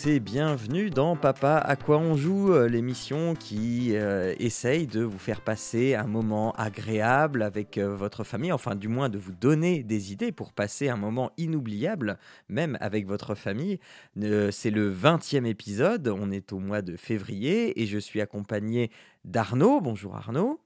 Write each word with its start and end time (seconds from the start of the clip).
Tous 0.00 0.08
et 0.08 0.20
bienvenue 0.20 0.90
dans 0.90 1.16
Papa 1.16 1.56
à 1.56 1.76
quoi 1.76 1.98
on 1.98 2.16
joue, 2.16 2.52
euh, 2.52 2.68
l'émission 2.68 3.34
qui 3.34 3.96
euh, 3.96 4.34
essaye 4.38 4.86
de 4.86 5.02
vous 5.02 5.18
faire 5.18 5.40
passer 5.40 5.94
un 5.94 6.06
moment 6.06 6.52
agréable 6.52 7.42
avec 7.42 7.78
euh, 7.78 7.94
votre 7.94 8.22
famille, 8.24 8.52
enfin 8.52 8.74
du 8.76 8.88
moins 8.88 9.08
de 9.08 9.18
vous 9.18 9.32
donner 9.32 9.82
des 9.82 10.12
idées 10.12 10.32
pour 10.32 10.52
passer 10.52 10.88
un 10.88 10.96
moment 10.96 11.32
inoubliable, 11.38 12.18
même 12.48 12.76
avec 12.80 13.06
votre 13.06 13.34
famille. 13.34 13.78
Euh, 14.22 14.50
C'est 14.50 14.70
le 14.70 14.94
20e 14.94 15.44
épisode, 15.44 16.08
on 16.08 16.30
est 16.30 16.52
au 16.52 16.58
mois 16.58 16.82
de 16.82 16.96
février 16.96 17.80
et 17.80 17.86
je 17.86 17.98
suis 17.98 18.20
accompagné 18.20 18.90
d'Arnaud. 19.24 19.80
Bonjour 19.80 20.14
Arnaud. 20.14 20.60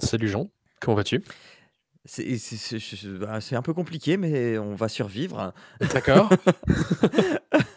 Salut 0.00 0.28
Jean, 0.28 0.50
comment 0.80 0.96
vas-tu? 0.96 1.22
Bah, 3.20 3.40
c'est 3.40 3.56
un 3.56 3.62
peu 3.62 3.74
compliqué 3.74 4.16
mais 4.16 4.58
on 4.58 4.74
va 4.74 4.88
survivre. 4.88 5.54
D'accord. 5.92 6.30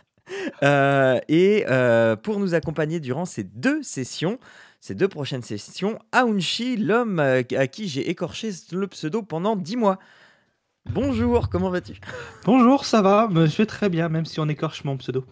Euh, 0.64 1.20
et 1.28 1.66
euh, 1.70 2.16
pour 2.16 2.40
nous 2.40 2.54
accompagner 2.54 3.00
durant 3.00 3.26
ces 3.26 3.44
deux 3.44 3.82
sessions, 3.82 4.40
ces 4.80 4.94
deux 4.94 5.08
prochaines 5.08 5.42
sessions, 5.42 6.00
Aounchi, 6.12 6.78
l'homme 6.78 7.20
euh, 7.20 7.44
à 7.58 7.68
qui 7.68 7.88
j'ai 7.88 8.10
écorché 8.10 8.52
le 8.72 8.88
pseudo 8.88 9.24
pendant 9.24 9.56
10 9.56 9.78
mois. 9.78 10.00
Bonjour, 10.92 11.50
comment 11.50 11.70
vas-tu? 11.70 12.00
Bonjour, 12.46 12.86
ça 12.86 13.02
va? 13.02 13.28
Ben, 13.28 13.46
Je 13.46 13.58
vais 13.58 13.66
très 13.66 13.90
bien, 13.90 14.10
même 14.10 14.26
si 14.26 14.40
on 14.40 14.50
écorche 14.50 14.84
mon 14.84 14.98
pseudo. 14.98 15.26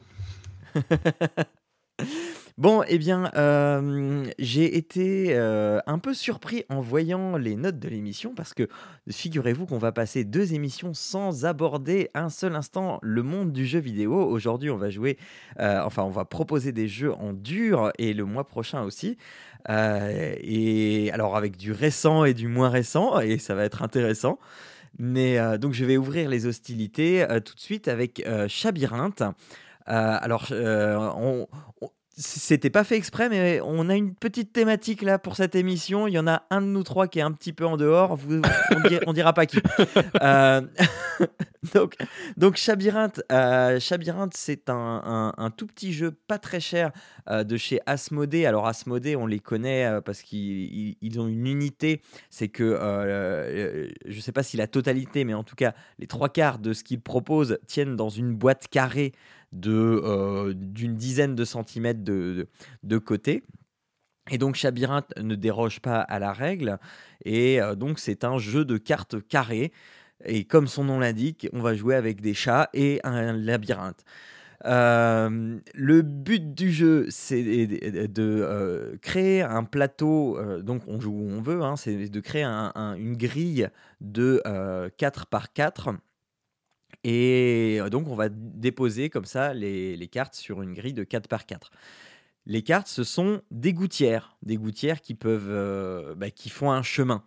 Bon, 2.58 2.82
eh 2.88 2.98
bien, 2.98 3.30
euh, 3.36 4.26
j'ai 4.40 4.78
été 4.78 5.28
euh, 5.36 5.80
un 5.86 6.00
peu 6.00 6.16
surpris 6.16 6.66
en 6.70 6.82
voyant 6.82 7.38
les 7.38 7.56
notes 7.56 7.78
de 7.78 7.88
l'émission 7.88 8.34
parce 8.34 8.56
que 8.56 8.68
figurez-vous 9.12 9.68
qu'on 9.68 9.78
va 9.78 9.92
passer 9.92 10.24
deux 10.24 10.54
émissions 10.56 10.96
sans 10.96 11.46
aborder 11.46 12.10
un 12.16 12.32
seul 12.32 12.56
instant 12.56 12.98
le 13.04 13.22
monde 13.22 13.52
du 13.52 13.68
jeu 13.68 13.78
vidéo. 13.78 14.16
Aujourd'hui, 14.26 14.72
on 14.72 14.78
va 14.78 14.90
jouer, 14.90 15.20
euh, 15.60 15.82
enfin, 15.84 16.02
on 16.02 16.10
va 16.10 16.26
proposer 16.26 16.72
des 16.72 16.88
jeux 16.88 17.14
en 17.14 17.32
dur 17.32 17.92
et 18.00 18.16
le 18.16 18.26
mois 18.26 18.48
prochain 18.48 18.82
aussi. 18.82 19.18
Et 19.70 21.12
alors, 21.14 21.36
avec 21.38 21.58
du 21.58 21.72
récent 21.74 22.24
et 22.26 22.34
du 22.34 22.48
moins 22.48 22.70
récent, 22.70 23.20
et 23.20 23.38
ça 23.38 23.54
va 23.54 23.66
être 23.66 23.84
intéressant. 23.84 24.40
Mais 25.00 25.40
donc, 25.60 25.74
je 25.74 25.86
vais 25.86 25.98
ouvrir 25.98 26.30
les 26.30 26.46
hostilités 26.48 27.26
tout 27.46 27.56
de 27.56 27.60
suite 27.62 27.88
avec 27.90 28.26
euh, 28.28 28.48
Chabyrinthe. 28.50 29.22
Euh, 29.22 30.18
alors, 30.22 30.48
on- 30.52 31.48
c'était 32.20 32.72
pas 32.72 32.84
fait 32.84 32.96
exprès, 32.98 33.30
mais 33.30 33.60
on 33.64 33.90
a 33.90 33.96
une 33.96 34.16
petite 34.16 34.52
thématique 34.52 35.04
là 35.04 35.20
pour 35.20 35.36
cette 35.36 35.54
émission. 35.54 36.08
Il 36.08 36.14
y 36.14 36.20
en 36.20 36.26
a 36.28 36.44
un 36.50 36.62
de 36.62 36.66
nous 36.66 36.82
trois 36.84 37.08
qui 37.08 37.20
est 37.20 37.22
un 37.22 37.32
petit 37.32 37.54
peu 37.54 37.64
en 37.66 37.78
dehors. 37.78 38.16
Vous, 38.16 38.42
on, 38.76 38.88
dira, 38.88 39.02
on 39.06 39.14
dira 39.14 39.34
pas 39.34 39.46
qui. 39.46 39.60
Euh, 40.24 40.62
donc, 41.76 41.96
donc 42.38 42.56
Chabyrinthe, 42.58 43.22
euh, 43.32 43.80
c'est 44.34 44.70
un, 44.70 44.74
un- 45.06 45.34
un 45.38 45.50
tout 45.52 45.68
petit 45.68 45.94
jeu 45.94 46.12
pas 46.12 46.40
très 46.40 46.60
cher 46.60 46.92
euh, 47.30 47.44
de 47.44 47.56
chez 47.58 47.80
Asmodée. 47.86 48.46
Alors 48.48 48.68
Asmodée, 48.68 49.16
on 49.16 49.28
les 49.28 49.40
connaît 49.40 49.88
parce 50.04 50.22
qu'ils 50.24 50.40
ils- 50.74 50.98
ils 51.02 51.20
ont 51.20 51.28
une 51.28 51.46
unité. 51.46 52.02
C'est 52.30 52.48
que 52.48 52.64
je 54.06 54.20
sais 54.20 54.32
pas 54.32 54.44
si 54.44 54.58
la 54.58 54.68
totalité, 54.68 55.24
mais 55.24 55.34
en 55.34 55.44
tout 55.44 55.56
cas 55.56 55.74
les 56.00 56.08
trois 56.08 56.30
quarts 56.30 56.60
de 56.60 56.74
ce 56.74 56.84
qu'ils 56.84 57.02
proposent 57.02 57.60
tiennent 57.68 57.96
dans 57.96 58.10
une 58.10 58.34
boîte 58.34 58.68
carrée 58.70 59.14
d'une 59.52 60.96
dizaine 60.96 61.36
de 61.36 61.46
centimètres 61.46 62.04
de, 62.04 62.48
de, 62.84 62.98
côté. 62.98 63.44
Et 64.30 64.38
donc 64.38 64.56
Chabyrinthe 64.56 65.14
ne 65.18 65.36
déroge 65.36 65.80
pas 65.80 66.00
à 66.02 66.20
la 66.20 66.34
règle. 66.34 66.80
Et 67.24 67.62
euh, 67.62 67.76
donc 67.76 68.00
c'est 68.00 68.24
un 68.24 68.38
jeu 68.38 68.66
de 68.66 68.78
cartes 68.78 69.16
carrées. 69.28 69.72
Et 70.26 70.44
comme 70.46 70.68
son 70.68 70.84
nom 70.84 71.00
l'indique, 71.00 71.48
on 71.54 71.62
va 71.62 71.76
jouer 71.76 71.96
avec 71.96 72.22
des 72.22 72.34
chats 72.34 72.70
et 72.74 73.00
un 73.04 73.34
labyrinthe. 73.34 74.04
Euh, 74.66 75.60
le 75.76 76.02
but 76.02 76.54
du 76.54 76.72
jeu, 76.72 77.06
c'est 77.10 77.44
de, 77.68 78.08
euh, 78.20 78.98
créer 79.02 79.42
un 79.44 79.64
plateau, 79.64 80.38
euh, 80.38 80.62
donc 80.62 80.82
on 80.88 81.00
joue 81.00 81.12
où 81.12 81.30
on 81.30 81.42
veut, 81.42 81.62
hein, 81.62 81.76
c'est 81.76 82.10
de 82.10 82.20
créer 82.20 82.44
un- 82.44 82.72
un- 82.76 82.96
une 82.96 83.16
grille 83.16 83.70
de 84.02 84.42
euh, 84.48 84.90
4 84.98 85.28
par 85.28 85.54
4. 85.54 85.90
Et 87.04 87.78
euh, 87.80 87.90
donc 87.90 88.08
on 88.08 88.16
va 88.16 88.30
déposer 88.30 89.10
comme 89.10 89.26
ça 89.26 89.54
les, 89.54 90.10
cartes 90.12 90.36
sur 90.36 90.62
une 90.62 90.74
grille 90.74 90.94
de 90.94 91.04
4 91.04 91.28
par 91.28 91.46
4. 91.46 91.72
Les 92.46 92.62
cartes, 92.62 92.88
ce 92.88 93.04
sont 93.04 93.42
des 93.52 93.74
gouttières, 93.74 94.38
des 94.42 94.56
gouttières 94.56 95.02
qui 95.02 95.14
peuvent, 95.14 95.50
euh, 95.50 96.16
bah, 96.16 96.32
qui 96.32 96.50
font 96.50 96.72
un 96.72 96.82
chemin. 96.82 97.24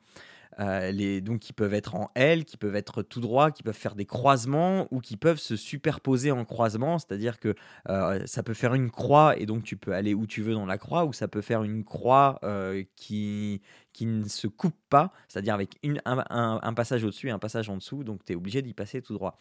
Euh, 0.58 0.90
les, 0.90 1.20
donc 1.20 1.38
qui 1.40 1.52
peuvent 1.52 1.74
être 1.74 1.94
en 1.94 2.10
L, 2.14 2.44
qui 2.44 2.56
peuvent 2.56 2.74
être 2.74 3.02
tout 3.02 3.20
droit, 3.20 3.50
qui 3.50 3.62
peuvent 3.62 3.72
faire 3.72 3.94
des 3.94 4.04
croisements 4.04 4.88
ou 4.90 5.00
qui 5.00 5.16
peuvent 5.16 5.38
se 5.38 5.56
superposer 5.56 6.32
en 6.32 6.44
croisement, 6.44 6.98
c'est-à-dire 6.98 7.38
que 7.38 7.54
euh, 7.88 8.26
ça 8.26 8.42
peut 8.42 8.52
faire 8.54 8.74
une 8.74 8.90
croix 8.90 9.38
et 9.38 9.46
donc 9.46 9.62
tu 9.62 9.76
peux 9.76 9.94
aller 9.94 10.12
où 10.12 10.26
tu 10.26 10.42
veux 10.42 10.54
dans 10.54 10.66
la 10.66 10.76
croix, 10.76 11.04
ou 11.04 11.12
ça 11.12 11.28
peut 11.28 11.40
faire 11.40 11.62
une 11.62 11.84
croix 11.84 12.40
euh, 12.42 12.82
qui, 12.96 13.62
qui 13.92 14.06
ne 14.06 14.24
se 14.28 14.48
coupe 14.48 14.76
pas, 14.88 15.12
c'est-à-dire 15.28 15.54
avec 15.54 15.78
un- 16.04 16.60
un 16.62 16.74
passage 16.74 17.04
au-dessus 17.04 17.28
et 17.28 17.32
un 17.32 17.38
passage 17.38 17.68
en 17.70 17.76
dessous, 17.76 18.02
donc 18.02 18.24
tu 18.24 18.32
es 18.32 18.36
obligé 18.36 18.60
d'y 18.60 18.74
passer 18.74 19.00
tout 19.02 19.14
droit. 19.14 19.38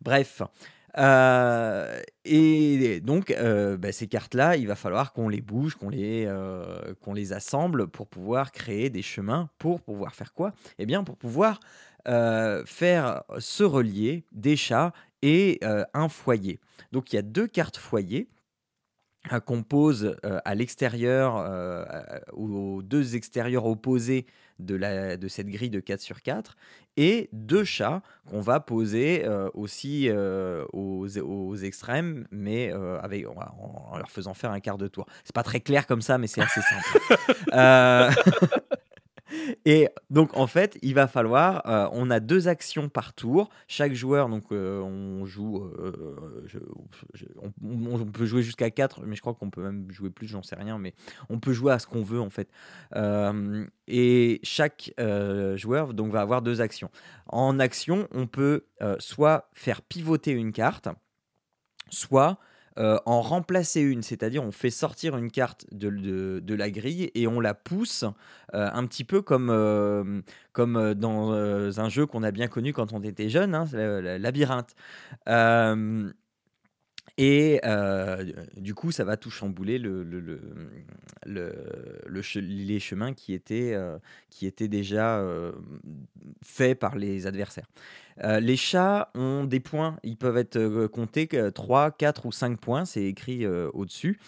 Bref. 0.00 0.42
Euh, 0.96 2.00
et 2.24 3.00
donc, 3.00 3.30
euh, 3.30 3.76
bah, 3.76 3.92
ces 3.92 4.06
cartes-là, 4.06 4.56
il 4.56 4.66
va 4.66 4.74
falloir 4.74 5.12
qu'on 5.12 5.28
les 5.28 5.40
bouge, 5.40 5.74
qu'on 5.74 5.90
les, 5.90 6.24
euh, 6.26 6.94
qu'on 7.02 7.12
les 7.14 7.32
assemble 7.32 7.88
pour 7.88 8.06
pouvoir 8.06 8.52
créer 8.52 8.90
des 8.90 9.02
chemins, 9.02 9.50
pour 9.58 9.80
pouvoir 9.80 10.14
faire 10.14 10.32
quoi? 10.32 10.52
Eh 10.78 10.86
bien, 10.86 11.04
pour 11.04 11.16
pouvoir 11.16 11.60
faire 12.64 13.22
se 13.38 13.62
relier 13.64 14.24
des 14.32 14.56
chats 14.56 14.94
et 15.20 15.60
un 15.92 16.08
foyer. 16.08 16.58
Donc, 16.90 17.12
il 17.12 17.16
y 17.16 17.18
a 17.18 17.22
deux 17.22 17.46
cartes 17.46 17.76
foyer 17.76 18.28
euh, 19.32 19.40
qu'on 19.40 19.62
pose 19.62 20.16
euh, 20.24 20.38
à 20.44 20.54
l'extérieur, 20.54 21.36
euh, 21.38 21.84
aux 22.32 22.82
deux 22.82 23.16
extérieurs 23.16 23.66
opposés 23.66 24.26
de, 24.58 24.74
la, 24.74 25.16
de 25.16 25.28
cette 25.28 25.48
grille 25.48 25.70
de 25.70 25.80
4 25.80 26.00
sur 26.00 26.22
4, 26.22 26.56
et 26.96 27.28
deux 27.32 27.64
chats 27.64 28.02
qu'on 28.28 28.40
va 28.40 28.58
poser 28.58 29.24
euh, 29.24 29.48
aussi 29.54 30.08
euh, 30.08 30.64
aux, 30.72 31.06
aux 31.18 31.56
extrêmes, 31.56 32.26
mais 32.30 32.72
euh, 32.72 32.98
avec, 33.00 33.26
en, 33.28 33.34
en 33.92 33.98
leur 33.98 34.10
faisant 34.10 34.34
faire 34.34 34.50
un 34.50 34.60
quart 34.60 34.78
de 34.78 34.88
tour. 34.88 35.06
C'est 35.24 35.34
pas 35.34 35.44
très 35.44 35.60
clair 35.60 35.86
comme 35.86 36.02
ça, 36.02 36.18
mais 36.18 36.26
c'est 36.26 36.40
assez 36.40 36.60
simple. 36.60 38.58
Et 39.64 39.88
donc 40.10 40.36
en 40.36 40.46
fait, 40.46 40.78
il 40.82 40.94
va 40.94 41.06
falloir, 41.06 41.62
euh, 41.66 41.88
on 41.92 42.10
a 42.10 42.20
deux 42.20 42.48
actions 42.48 42.88
par 42.88 43.12
tour. 43.12 43.50
Chaque 43.66 43.94
joueur, 43.94 44.28
donc 44.28 44.44
euh, 44.52 44.80
on 44.80 45.24
joue, 45.26 45.64
euh, 45.78 46.16
on, 47.42 48.04
peut 48.06 48.26
jouer 48.26 48.42
jusqu'à 48.42 48.70
4, 48.70 49.02
mais 49.04 49.16
je 49.16 49.20
crois 49.20 49.34
qu'on 49.34 49.50
peut 49.50 49.62
même 49.62 49.90
jouer 49.90 50.10
plus, 50.10 50.26
j'en 50.26 50.42
sais 50.42 50.56
rien, 50.56 50.78
mais 50.78 50.94
on 51.28 51.38
peut 51.38 51.52
jouer 51.52 51.72
à 51.72 51.78
ce 51.78 51.86
qu'on 51.86 52.02
veut 52.02 52.20
en 52.20 52.30
fait. 52.30 52.48
Et 53.86 54.40
chaque 54.42 54.92
joueur 55.56 55.94
donc 55.94 56.12
va 56.12 56.20
avoir 56.20 56.42
deux 56.42 56.60
actions. 56.60 56.90
En 57.26 57.58
action, 57.58 58.08
on 58.12 58.26
peut 58.26 58.64
soit 58.98 59.48
faire 59.52 59.82
pivoter 59.82 60.32
une 60.32 60.52
carte, 60.52 60.88
soit 61.90 62.38
euh, 62.78 62.98
en 63.06 63.20
remplacer 63.22 63.80
une, 63.80 64.02
c'est-à-dire 64.02 64.44
on 64.44 64.52
fait 64.52 64.70
sortir 64.70 65.16
une 65.16 65.30
carte 65.30 65.66
de, 65.72 65.90
de- 65.90 66.54
la 66.54 66.70
grille 66.70 67.10
et 67.14 67.26
on 67.26 67.40
la 67.40 67.54
pousse 67.54 68.04
euh, 68.54 68.68
un 68.72 68.86
petit 68.86 69.04
peu 69.04 69.22
comme, 69.22 69.50
euh, 69.50 70.20
comme 70.52 70.94
dans 70.94 71.32
un 71.80 71.88
jeu 71.88 72.06
qu'on 72.06 72.22
a 72.22 72.30
bien 72.30 72.48
connu 72.48 72.72
quand 72.72 72.92
on 72.92 73.02
était 73.02 73.28
jeune, 73.28 73.54
hein, 73.54 73.66
le 73.72 74.16
labyrinthe. 74.18 74.74
Et 77.20 77.60
euh, 77.64 78.24
du 78.56 78.74
coup, 78.74 78.92
ça 78.92 79.02
va 79.02 79.16
tout 79.16 79.30
chambouler 79.30 79.80
les 81.26 82.80
chemins 82.80 83.12
qui 83.12 83.34
étaient, 83.34 83.74
euh, 83.74 83.98
qui 84.30 84.46
étaient 84.46 84.68
déjà 84.68 85.18
euh, 85.18 85.50
faits 86.44 86.78
par 86.78 86.96
les 86.96 87.26
adversaires. 87.26 87.66
Les 88.22 88.56
chats 88.56 89.10
ont 89.14 89.44
des 89.44 89.60
points, 89.60 89.96
ils 90.02 90.16
peuvent 90.16 90.38
être 90.38 90.86
comptés 90.86 91.28
que 91.28 91.50
3, 91.50 91.92
4 91.92 92.26
ou 92.26 92.32
5 92.32 92.58
points, 92.58 92.84
c'est 92.84 93.04
écrit 93.04 93.46
au-dessus. 93.46 94.18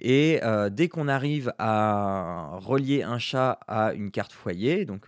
Et 0.00 0.40
dès 0.72 0.88
qu'on 0.88 1.06
arrive 1.06 1.52
à 1.60 2.58
relier 2.60 3.04
un 3.04 3.20
chat 3.20 3.60
à 3.68 3.92
une 3.92 4.10
carte 4.10 4.32
foyer, 4.32 4.84
donc 4.84 5.06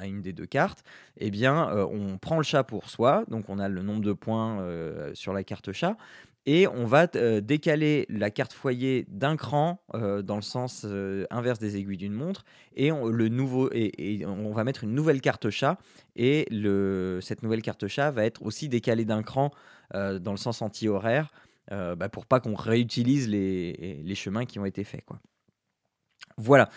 à 0.00 0.06
une 0.06 0.22
des 0.22 0.32
deux 0.32 0.46
cartes, 0.46 0.82
eh 1.18 1.30
bien, 1.30 1.68
on 1.90 2.16
prend 2.16 2.38
le 2.38 2.42
chat 2.42 2.64
pour 2.64 2.88
soi, 2.88 3.24
donc 3.28 3.50
on 3.50 3.58
a 3.58 3.68
le 3.68 3.82
nombre 3.82 4.00
de 4.00 4.14
points 4.14 4.64
sur 5.12 5.34
la 5.34 5.44
carte 5.44 5.72
chat, 5.72 5.98
et 6.46 6.66
on 6.68 6.84
va 6.84 7.06
euh, 7.16 7.40
décaler 7.40 8.06
la 8.10 8.30
carte 8.30 8.52
foyer 8.52 9.06
d'un 9.08 9.36
cran 9.36 9.82
euh, 9.94 10.20
dans 10.22 10.36
le 10.36 10.42
sens 10.42 10.82
euh, 10.84 11.26
inverse 11.30 11.58
des 11.58 11.76
aiguilles 11.76 11.96
d'une 11.96 12.12
montre 12.12 12.44
et 12.76 12.92
on, 12.92 13.10
et, 13.72 14.26
va 14.52 14.64
mettre 14.64 14.84
une 14.84 14.94
nouvelle 14.94 15.20
carte 15.20 15.48
chat 15.50 15.78
et 16.16 16.46
cette 17.22 17.42
nouvelle 17.42 17.62
carte 17.62 17.86
chat 17.88 18.10
va 18.10 18.24
être 18.24 18.42
aussi 18.42 18.68
décalée 18.68 19.04
d'un 19.04 19.22
cran 19.22 19.50
dans 19.92 20.30
le 20.30 20.36
sens 20.36 20.62
anti-horaire 20.62 21.30
bah, 21.70 22.08
pour 22.10 22.26
pas 22.26 22.40
qu'on 22.40 22.54
réutilise 22.54 23.28
les, 23.28 24.14
chemins 24.14 24.44
qui 24.44 24.58
ont 24.58 24.64
été 24.64 24.84
faits. 24.84 25.04
Voilà. 26.36 26.68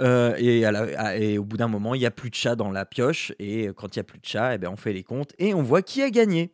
et, 0.00 0.62
et, 0.62 1.38
au 1.38 1.44
bout 1.44 1.56
d'un 1.56 1.68
moment, 1.68 1.94
il 1.94 1.98
n'y 1.98 2.06
a 2.06 2.10
plus 2.10 2.30
de 2.30 2.34
chat 2.34 2.56
dans 2.56 2.70
la 2.70 2.84
pioche. 2.84 3.32
Et 3.38 3.68
quand 3.76 3.94
il 3.94 3.98
n'y 3.98 4.02
a 4.02 4.04
plus 4.04 4.18
de 4.18 4.26
chat, 4.26 4.54
eh 4.54 4.58
ben, 4.58 4.68
on 4.68 4.76
fait 4.76 4.92
les 4.92 5.04
comptes 5.04 5.32
et 5.38 5.54
on 5.54 5.62
voit 5.62 5.82
qui 5.82 6.02
a 6.02 6.10
gagné. 6.10 6.52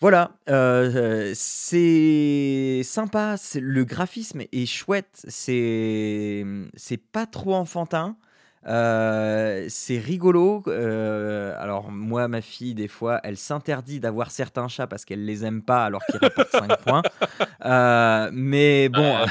Voilà, 0.00 0.30
euh, 0.48 1.32
c'est 1.34 2.82
sympa, 2.84 3.34
le 3.56 3.84
graphisme 3.84 4.42
est 4.52 4.66
chouette, 4.66 5.24
c'est 5.26 6.44
c'est 6.76 6.98
pas 7.10 7.26
trop 7.26 7.54
enfantin, 7.56 8.16
euh, 8.66 9.66
c'est 9.68 9.98
rigolo. 9.98 10.62
Euh, 10.66 11.54
alors 11.58 11.90
moi, 11.90 12.28
ma 12.28 12.40
fille, 12.40 12.74
des 12.74 12.88
fois, 12.88 13.20
elle 13.22 13.36
s'interdit 13.36 14.00
d'avoir 14.00 14.30
certains 14.30 14.68
chats 14.68 14.86
parce 14.86 15.04
qu'elle 15.04 15.24
les 15.24 15.44
aime 15.44 15.62
pas 15.62 15.84
alors 15.84 16.02
qu'ils 16.06 16.20
rapportent 16.20 16.50
5 16.50 16.76
points. 16.78 17.02
mais 18.32 18.88
bon, 18.88 19.16
ah, 19.16 19.26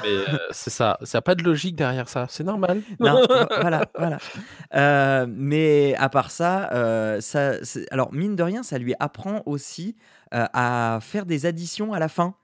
c'est 0.52 0.70
ça, 0.70 0.98
ça 1.04 1.20
a 1.20 1.22
pas 1.22 1.36
de 1.36 1.44
logique 1.44 1.76
derrière 1.76 2.10
ça, 2.10 2.28
c'est 2.30 2.44
normal. 2.44 2.82
non, 3.00 3.22
voilà, 3.62 3.86
voilà. 3.98 5.26
mais 5.28 5.96
à 5.98 6.10
part 6.10 6.32
ça, 6.32 7.20
ça 7.22 7.52
alors 7.92 8.14
mine 8.14 8.36
de 8.36 8.44
rien, 8.44 8.64
ça 8.64 8.78
lui 8.78 8.94
apprend 9.00 9.44
aussi 9.46 9.96
euh, 10.34 10.46
à 10.54 11.00
faire 11.02 11.26
des 11.26 11.46
additions 11.46 11.94
à 11.94 12.00
la 12.00 12.10
fin. 12.10 12.36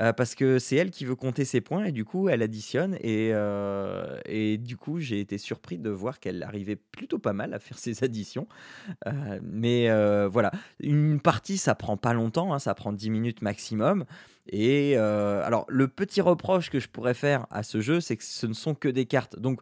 Euh, 0.00 0.12
parce 0.12 0.34
que 0.34 0.58
c'est 0.58 0.76
elle 0.76 0.90
qui 0.90 1.04
veut 1.04 1.16
compter 1.16 1.44
ses 1.44 1.60
points 1.60 1.84
et 1.84 1.92
du 1.92 2.04
coup 2.04 2.28
elle 2.28 2.42
additionne 2.42 2.94
et, 3.00 3.30
euh, 3.32 4.20
et 4.24 4.56
du 4.56 4.76
coup 4.76 5.00
j'ai 5.00 5.18
été 5.18 5.36
surpris 5.36 5.78
de 5.78 5.90
voir 5.90 6.20
qu'elle 6.20 6.42
arrivait 6.44 6.76
plutôt 6.76 7.18
pas 7.18 7.32
mal 7.32 7.54
à 7.54 7.58
faire 7.58 7.78
ses 7.78 8.04
additions. 8.04 8.46
Mais 9.42 9.88
voilà. 10.28 10.52
Une 10.80 11.20
partie 11.20 11.58
ça 11.58 11.74
prend 11.74 11.96
pas 11.96 12.14
longtemps 12.14 12.54
hein, 12.54 12.58
ça 12.58 12.74
prend 12.74 12.92
10 12.92 13.10
minutes 13.10 13.42
maximum. 13.42 14.04
Et 14.48 14.96
alors 14.96 15.66
le 15.68 15.88
petit 15.88 16.20
reproche 16.20 16.70
que 16.70 16.80
je 16.80 16.88
pourrais 16.88 17.14
faire 17.14 17.46
à 17.50 17.62
ce 17.62 17.80
jeu 17.80 18.00
c'est 18.00 18.16
que 18.16 18.24
ce 18.24 18.46
ne 18.46 18.54
sont 18.54 18.74
que 18.74 18.88
des 18.88 19.06
cartes. 19.06 19.38
Donc 19.38 19.60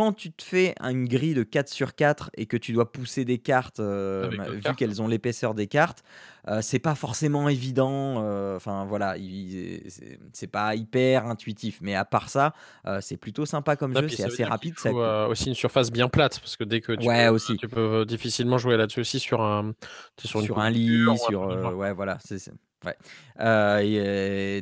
quand 0.00 0.14
tu 0.14 0.32
te 0.32 0.42
fais 0.42 0.74
une 0.80 1.06
grille 1.06 1.34
de 1.34 1.42
4 1.42 1.68
sur 1.68 1.94
4 1.94 2.30
et 2.38 2.46
que 2.46 2.56
tu 2.56 2.72
dois 2.72 2.90
pousser 2.90 3.26
des 3.26 3.36
cartes, 3.36 3.80
euh, 3.80 4.30
vu 4.50 4.74
qu'elles 4.74 5.02
ont 5.02 5.06
l'épaisseur 5.06 5.52
des 5.52 5.66
cartes, 5.66 6.02
euh, 6.48 6.60
c'est 6.62 6.78
pas 6.78 6.94
forcément 6.94 7.50
évident. 7.50 8.24
Euh, 8.24 8.56
enfin 8.56 8.86
voilà, 8.86 9.16
c'est 10.32 10.46
pas 10.46 10.74
hyper 10.74 11.26
intuitif. 11.26 11.80
Mais 11.82 11.94
à 11.94 12.06
part 12.06 12.30
ça, 12.30 12.54
c'est 13.02 13.18
plutôt 13.18 13.44
sympa 13.44 13.76
comme 13.76 13.94
jeu. 13.94 14.08
C'est 14.08 14.24
assez 14.24 14.44
rapide. 14.44 14.78
Ça 14.78 15.28
aussi 15.28 15.48
une 15.50 15.54
surface 15.54 15.90
bien 15.90 16.08
plate 16.08 16.40
parce 16.40 16.56
que 16.56 16.64
dès 16.64 16.80
que 16.80 16.92
tu, 16.92 17.06
ouais, 17.06 17.26
peux, 17.26 17.34
aussi. 17.34 17.58
tu 17.58 17.68
peux 17.68 18.06
difficilement 18.06 18.56
jouer 18.56 18.78
là-dessus 18.78 19.00
aussi 19.00 19.20
sur 19.20 19.42
un 19.42 19.74
sur, 20.24 20.40
sur 20.40 20.60
un 20.60 20.70
lit, 20.70 21.04
sur 21.28 21.42
ouais 21.76 21.92
voilà. 21.92 22.16
c'est 22.24 22.38
Ouais. 22.84 22.96
Euh, 23.40 24.60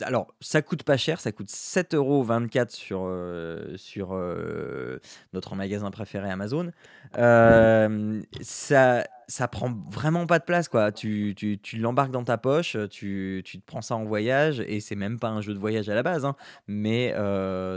alors, 0.00 0.32
ça 0.40 0.62
coûte 0.62 0.82
pas 0.84 0.96
cher, 0.96 1.20
ça 1.20 1.32
coûte 1.32 1.50
7,24€ 1.50 2.70
sur, 2.70 3.02
euh, 3.04 3.76
sur 3.76 4.12
euh, 4.12 4.98
notre 5.32 5.54
magasin 5.54 5.90
préféré 5.90 6.30
Amazon. 6.30 6.70
ça, 7.14 9.04
ça 9.28 9.46
prend 9.46 9.70
vraiment 9.90 10.26
pas 10.26 10.38
de 10.38 10.44
place, 10.44 10.68
quoi. 10.68 10.90
Tu, 10.90 11.34
tu, 11.36 11.58
tu 11.58 11.76
l'embarques 11.76 12.10
dans 12.10 12.24
ta 12.24 12.38
poche, 12.38 12.76
tu, 12.90 13.42
tu, 13.44 13.60
te 13.60 13.66
prends 13.66 13.82
ça 13.82 13.94
en 13.94 14.04
voyage, 14.04 14.60
et 14.60 14.80
c'est 14.80 14.96
même 14.96 15.18
pas 15.18 15.28
un 15.28 15.40
jeu 15.40 15.54
de 15.54 15.58
voyage 15.58 15.88
à 15.88 15.94
la 15.94 16.02
base, 16.02 16.24
hein, 16.24 16.34
mais 16.66 17.14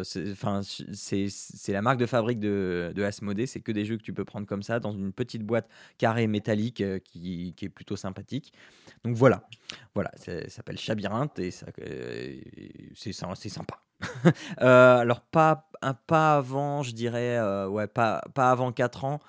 c'est 0.03 1.73
la 1.73 1.81
marque 1.81 1.99
de 1.99 2.05
fabrique 2.05 2.39
de, 2.39 2.93
de 2.95 3.03
Asmodée, 3.03 3.47
c'est 3.47 3.59
que 3.59 3.71
des 3.71 3.85
jeux 3.85 3.97
que 3.97 4.03
tu 4.03 4.13
peux 4.13 4.25
prendre 4.25 4.47
comme 4.47 4.63
ça, 4.63 4.79
dans 4.79 4.93
une 4.93 5.11
petite 5.13 5.43
boîte 5.43 5.67
carrée 5.97 6.27
métallique 6.27 6.83
qui, 7.03 7.53
qui 7.55 7.65
est 7.65 7.69
plutôt 7.69 7.95
sympathique. 7.95 8.53
Donc 9.03 9.15
voilà. 9.15 9.47
Voilà, 9.93 10.11
ça 10.15 10.47
s'appelle 10.49 10.77
Chabyrinthe 10.77 11.37
et 11.39 11.49
euh, 11.79 12.39
c'est 12.95 13.11
sympa. 13.49 13.81
Euh, 14.61 14.97
alors 14.99 15.21
pas, 15.21 15.69
pas 16.07 16.37
avant, 16.37 16.83
je 16.83 16.91
dirais, 16.91 17.37
euh, 17.37 17.67
ouais, 17.67 17.87
pas, 17.87 18.21
pas 18.33 18.51
avant 18.51 18.71
4 18.71 19.05
ans, 19.05 19.19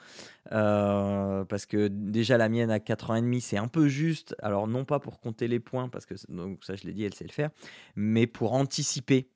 parce 0.50 1.66
que 1.66 1.88
déjà 1.88 2.36
la 2.36 2.48
mienne 2.48 2.70
à 2.70 2.80
4 2.80 3.10
ans 3.10 3.14
et 3.14 3.22
demi, 3.22 3.40
c'est 3.40 3.56
un 3.56 3.69
peu 3.69 3.88
juste. 3.88 4.34
Alors 4.42 4.69
non 4.69 4.84
pas 4.84 4.98
pour 4.98 5.20
compter 5.20 5.48
les 5.48 5.60
points, 5.60 5.88
parce 5.88 6.06
que 6.06 6.14
donc, 6.28 6.64
ça 6.64 6.76
je 6.76 6.84
l'ai 6.84 6.92
dit, 6.92 7.04
elle 7.04 7.14
sait 7.14 7.24
le 7.24 7.32
faire, 7.32 7.50
mais 7.96 8.26
pour 8.26 8.52
anticiper, 8.52 9.30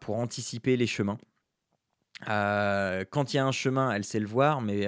pour 0.00 0.18
anticiper 0.18 0.76
les 0.76 0.86
chemins. 0.86 1.18
quand 2.26 3.34
il 3.34 3.36
y 3.36 3.38
a 3.38 3.46
un 3.46 3.52
chemin, 3.52 3.92
elle 3.92 4.04
sait 4.04 4.20
le 4.20 4.28
voir, 4.28 4.60
mais 4.60 4.86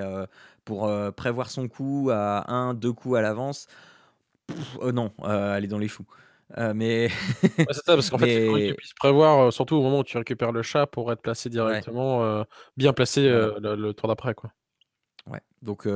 pour 0.64 0.90
prévoir 1.16 1.50
son 1.50 1.68
coup 1.68 2.10
à 2.12 2.52
un, 2.52 2.74
deux 2.74 2.92
coups 2.92 3.16
à 3.16 3.22
l'avance, 3.22 3.66
oh 4.80 4.92
non, 4.92 5.12
euh, 5.22 5.56
elle 5.56 5.64
est 5.64 5.68
dans 5.68 5.78
les 5.78 5.88
choux. 5.88 6.06
Euh, 6.58 6.73
mais 6.75 7.08
c'est 7.56 7.75
ça, 7.75 7.94
parce 7.94 8.11
qu'en 8.11 8.19
fait, 8.19 8.44
il 8.44 8.50
faut 8.50 8.56
que 8.56 8.69
tu 8.69 8.75
puisses 8.75 8.94
prévoir, 8.94 9.46
euh, 9.46 9.50
surtout 9.50 9.76
au 9.76 9.82
moment 9.82 10.00
où 10.00 10.05
tu 10.05 10.17
récupères 10.19 10.52
le 10.52 10.62
chat, 10.62 10.87
pour 10.87 11.11
être 11.12 11.23
placé 11.23 11.49
directement, 11.50 12.44
bien 12.76 12.93
placé 12.93 13.23
le, 13.29 13.93
tour 13.93 14.08
d'après, 14.08 14.35
quoi. 14.35 14.52
Ouais, 15.26 15.41
donc, 15.62 15.88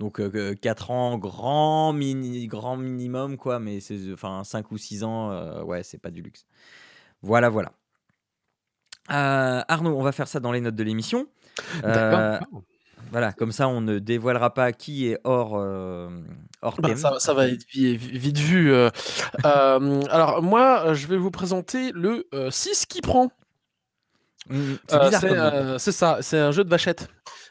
donc 0.00 0.20
4 0.60 0.90
ans, 0.90 1.18
grand, 1.18 1.92
mini, 1.92 2.46
grand 2.46 2.76
minimum, 2.76 3.36
quoi, 3.36 3.58
mais 3.58 3.80
c'est 3.80 4.12
enfin 4.12 4.42
5 4.44 4.70
ou 4.72 4.78
6 4.78 5.04
ans, 5.04 5.62
ouais, 5.62 5.82
c'est 5.82 5.98
pas 5.98 6.10
du 6.10 6.22
luxe. 6.22 6.46
Voilà, 7.22 7.48
voilà. 7.48 7.72
Arnaud, 9.08 9.96
on 9.96 10.02
va 10.02 10.12
faire 10.12 10.28
ça 10.28 10.40
dans 10.40 10.52
les 10.52 10.60
notes 10.60 10.74
de 10.74 10.82
l'émission. 10.82 11.26
D'accord. 11.82 12.62
Voilà, 13.12 13.30
comme 13.30 13.52
ça, 13.52 13.68
on 13.68 13.80
ne 13.82 13.98
dévoilera 13.98 14.54
pas 14.54 14.72
qui 14.72 15.08
est 15.08 15.18
hors, 15.24 15.58
euh, 15.58 16.08
hors 16.62 16.80
bah, 16.80 16.88
thème. 16.88 16.96
ça, 17.18 17.34
va 17.34 17.46
être 17.46 17.66
vite, 17.70 18.38
vu. 18.38 18.72
Euh. 18.72 18.88
Euh, 19.44 20.02
alors, 20.10 20.42
moi, 20.42 20.94
je 20.94 21.06
vais 21.06 21.16
vous 21.16 21.30
présenter 21.30 21.92
le 21.92 22.26
6 22.50 22.86
qui 22.86 23.02
prend. 23.02 23.30
Mmh, 24.48 24.74
c'est 25.78 25.92
ça, 25.92 26.18
c'est 26.20 26.38
un 26.38 26.50
jeu 26.52 26.64
de 26.64 26.70
vachette. 26.70 27.08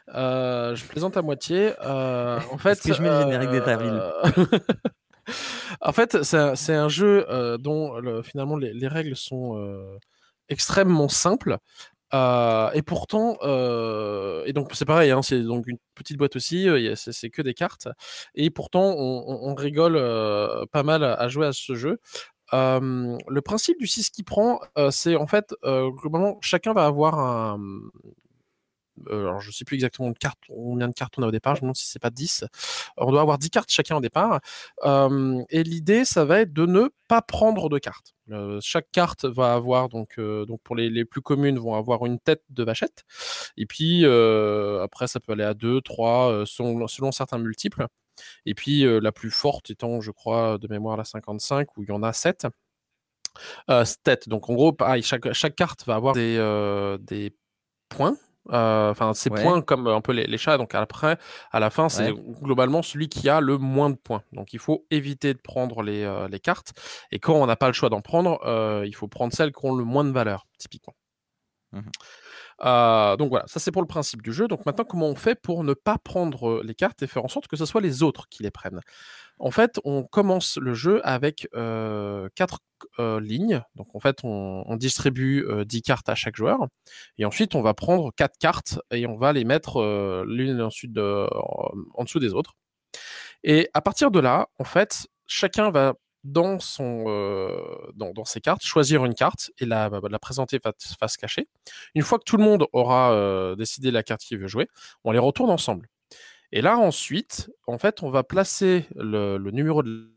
je 0.08 0.84
plaisante 0.86 1.16
à 1.16 1.22
moitié. 1.22 1.72
en 1.80 2.58
fait, 2.58 2.72
Est-ce 2.72 2.88
que 2.88 2.94
je 2.94 3.02
mets 3.02 3.10
le 3.10 3.20
générique 3.20 3.50
En 5.80 5.92
fait, 5.92 6.24
c'est 6.24 6.74
un, 6.74 6.88
jeu 6.88 7.24
dont 7.60 8.22
finalement 8.22 8.56
les, 8.56 8.72
les, 8.72 8.88
règles 8.88 9.16
sont 9.16 9.56
extrêmement 10.48 11.08
simples. 11.08 11.58
Euh, 12.14 12.70
et 12.72 12.82
pourtant, 12.82 13.38
euh, 13.42 14.44
et 14.44 14.52
donc 14.52 14.70
c'est 14.74 14.84
pareil, 14.84 15.10
hein, 15.10 15.22
c'est 15.22 15.42
donc 15.42 15.66
une 15.66 15.78
petite 15.94 16.18
boîte 16.18 16.36
aussi, 16.36 16.68
euh, 16.68 16.94
c'est 16.94 17.30
que 17.30 17.42
des 17.42 17.54
cartes. 17.54 17.88
Et 18.34 18.50
pourtant, 18.50 18.94
on, 18.96 19.54
rigole 19.54 19.94
pas 20.72 20.82
mal 20.82 21.04
à, 21.04 21.28
jouer 21.28 21.46
à 21.46 21.52
ce 21.52 21.74
jeu. 21.74 22.00
le 22.52 23.40
principe 23.40 23.78
du 23.78 23.86
6 23.86 24.10
qui 24.10 24.22
prend, 24.22 24.60
c'est 24.90 25.16
en 25.16 25.26
fait, 25.26 25.54
globalement, 25.64 26.38
chacun 26.42 26.72
va 26.72 26.86
avoir 26.86 27.18
un, 27.18 27.58
euh, 27.58 27.90
alors 29.10 29.40
je 29.40 29.50
sais 29.50 29.64
plus 29.64 29.74
exactement 29.76 30.12
combien 30.48 30.88
de 30.88 30.94
cartes 30.94 31.14
on 31.18 31.22
a 31.22 31.26
au 31.26 31.30
départ, 31.30 31.56
je 31.56 31.60
me 31.60 31.66
demande 31.66 31.76
si 31.76 31.86
c'est 31.86 31.98
pas 31.98 32.10
10. 32.10 32.44
On 32.96 33.10
doit 33.10 33.20
avoir 33.22 33.38
10 33.38 33.50
cartes 33.50 33.70
chacun 33.70 33.96
au 33.96 34.00
départ. 34.00 34.40
et 34.84 35.62
l'idée, 35.62 36.04
ça 36.04 36.24
va 36.24 36.40
être 36.40 36.52
de 36.52 36.66
ne 36.66 36.88
pas 37.08 37.22
prendre 37.22 37.68
de 37.68 37.78
cartes. 37.78 38.14
Euh, 38.30 38.58
chaque 38.62 38.90
carte 38.92 39.24
va 39.24 39.54
avoir, 39.54 39.88
donc, 39.88 40.18
euh, 40.18 40.46
donc 40.46 40.60
pour 40.62 40.76
les, 40.76 40.88
les, 40.88 41.04
plus 41.04 41.20
communes, 41.20 41.58
vont 41.58 41.74
avoir 41.74 42.06
une 42.06 42.18
tête 42.18 42.42
de 42.50 42.64
vachette. 42.64 43.04
Et 43.56 43.66
puis 43.66 44.04
après, 44.04 45.06
ça 45.08 45.20
peut 45.20 45.32
aller 45.32 45.44
à 45.44 45.54
2, 45.54 45.80
3, 45.80 46.44
selon, 46.46 47.12
certains 47.12 47.38
multiples. 47.38 47.86
Et 48.46 48.54
puis 48.54 48.84
la 49.00 49.12
plus 49.12 49.30
forte 49.30 49.70
étant, 49.70 50.00
je 50.00 50.10
crois, 50.10 50.58
de 50.58 50.68
mémoire 50.68 50.96
la 50.96 51.04
55, 51.04 51.76
où 51.76 51.82
il 51.82 51.88
y 51.88 51.92
en 51.92 52.02
a 52.02 52.12
7. 52.12 52.46
Euh, 53.70 53.84
tête. 54.02 54.28
Donc 54.28 54.50
en 54.50 54.54
gros, 54.54 54.76
chaque, 55.02 55.32
chaque 55.32 55.56
carte 55.56 55.86
va 55.86 55.94
avoir 55.94 56.14
des, 56.14 56.96
des 57.00 57.34
points 57.88 58.16
euh, 58.50 58.90
enfin, 58.90 59.14
c'est 59.14 59.30
points 59.30 59.62
comme 59.62 59.86
un 59.86 60.00
peu 60.00 60.12
les, 60.12 60.38
chats. 60.38 60.58
Donc 60.58 60.74
après, 60.74 61.18
à 61.50 61.60
la 61.60 61.70
fin, 61.70 61.88
c'est 61.88 62.12
globalement 62.12 62.82
celui 62.82 63.08
qui 63.08 63.28
a 63.28 63.40
le 63.40 63.58
moins 63.58 63.90
de 63.90 63.96
points. 63.96 64.22
Donc 64.32 64.52
il 64.52 64.58
faut 64.58 64.86
éviter 64.90 65.34
de 65.34 65.38
prendre 65.38 65.82
les, 65.82 66.02
euh, 66.02 66.28
les 66.28 66.40
cartes. 66.40 66.72
Et 67.10 67.18
quand 67.18 67.34
on 67.34 67.46
n'a 67.46 67.56
pas 67.56 67.68
le 67.68 67.72
choix 67.72 67.88
d'en 67.88 68.00
prendre, 68.00 68.40
euh, 68.44 68.84
il 68.86 68.94
faut 68.94 69.08
prendre 69.08 69.32
celles 69.32 69.52
qui 69.52 69.64
ont 69.64 69.74
le 69.74 69.84
moins 69.84 70.04
de 70.04 70.12
valeur, 70.12 70.46
typiquement. 70.58 70.94
Mmh 71.72 71.80
donc 72.62 73.30
voilà, 73.30 73.44
ça 73.46 73.58
c'est 73.60 73.72
pour 73.72 73.82
le 73.82 73.88
principe 73.88 74.22
du 74.22 74.32
jeu. 74.32 74.48
Donc 74.48 74.64
maintenant, 74.66 74.84
comment 74.84 75.08
on 75.08 75.16
fait 75.16 75.40
pour 75.40 75.64
ne 75.64 75.74
pas 75.74 75.98
prendre 75.98 76.62
les 76.62 76.74
cartes 76.74 77.02
et 77.02 77.06
faire 77.06 77.24
en 77.24 77.28
sorte 77.28 77.48
que 77.48 77.56
ce 77.56 77.66
soit 77.66 77.80
les 77.80 78.02
autres 78.02 78.28
qui 78.28 78.42
les 78.42 78.50
prennent? 78.50 78.80
En 79.38 79.50
fait, 79.50 79.80
on 79.84 80.04
commence 80.04 80.58
le 80.58 80.74
jeu 80.74 81.00
avec 81.04 81.48
quatre 82.34 82.60
lignes. 82.98 83.62
Donc 83.74 83.94
en 83.94 84.00
fait, 84.00 84.18
on, 84.24 84.76
distribue 84.76 85.46
10 85.64 85.82
cartes 85.82 86.08
à 86.08 86.14
chaque 86.14 86.36
joueur. 86.36 86.58
Et 87.18 87.24
ensuite, 87.24 87.54
on 87.54 87.62
va 87.62 87.74
prendre 87.74 88.12
quatre 88.14 88.38
cartes 88.38 88.80
et 88.90 89.06
on 89.06 89.16
va 89.16 89.32
les 89.32 89.44
mettre 89.44 90.24
l'une 90.26 90.60
en 90.60 90.68
dessous 90.68 92.18
des 92.20 92.32
autres. 92.34 92.54
Et 93.44 93.68
à 93.74 93.80
partir 93.80 94.10
de 94.10 94.20
là, 94.20 94.48
en 94.58 94.64
fait, 94.64 95.08
chacun 95.26 95.70
va 95.70 95.94
dans, 96.24 96.60
son, 96.60 97.04
dans, 97.94 98.12
dans, 98.12 98.24
ses 98.24 98.40
cartes, 98.40 98.62
choisir 98.62 99.04
une 99.04 99.14
carte 99.14 99.50
et 99.58 99.66
la, 99.66 99.90
bah, 99.90 100.00
la 100.08 100.18
présenter 100.18 100.60
face 100.98 101.16
cachée. 101.16 101.48
Une 101.94 102.02
fois 102.02 102.18
que 102.18 102.24
tout 102.24 102.36
le 102.36 102.44
monde 102.44 102.66
aura 102.72 103.54
décidé 103.56 103.90
la 103.90 104.02
carte 104.02 104.22
qu'il 104.22 104.38
veut 104.38 104.48
jouer, 104.48 104.68
on 105.04 105.12
les 105.12 105.18
retourne 105.18 105.50
ensemble. 105.50 105.88
Et 106.52 106.60
là, 106.60 106.76
ensuite, 106.78 107.50
en 107.66 107.78
fait, 107.78 108.02
on 108.02 108.10
va 108.10 108.22
placer 108.22 108.86
le, 108.94 109.38
numéro 109.50 109.82
de 109.82 110.12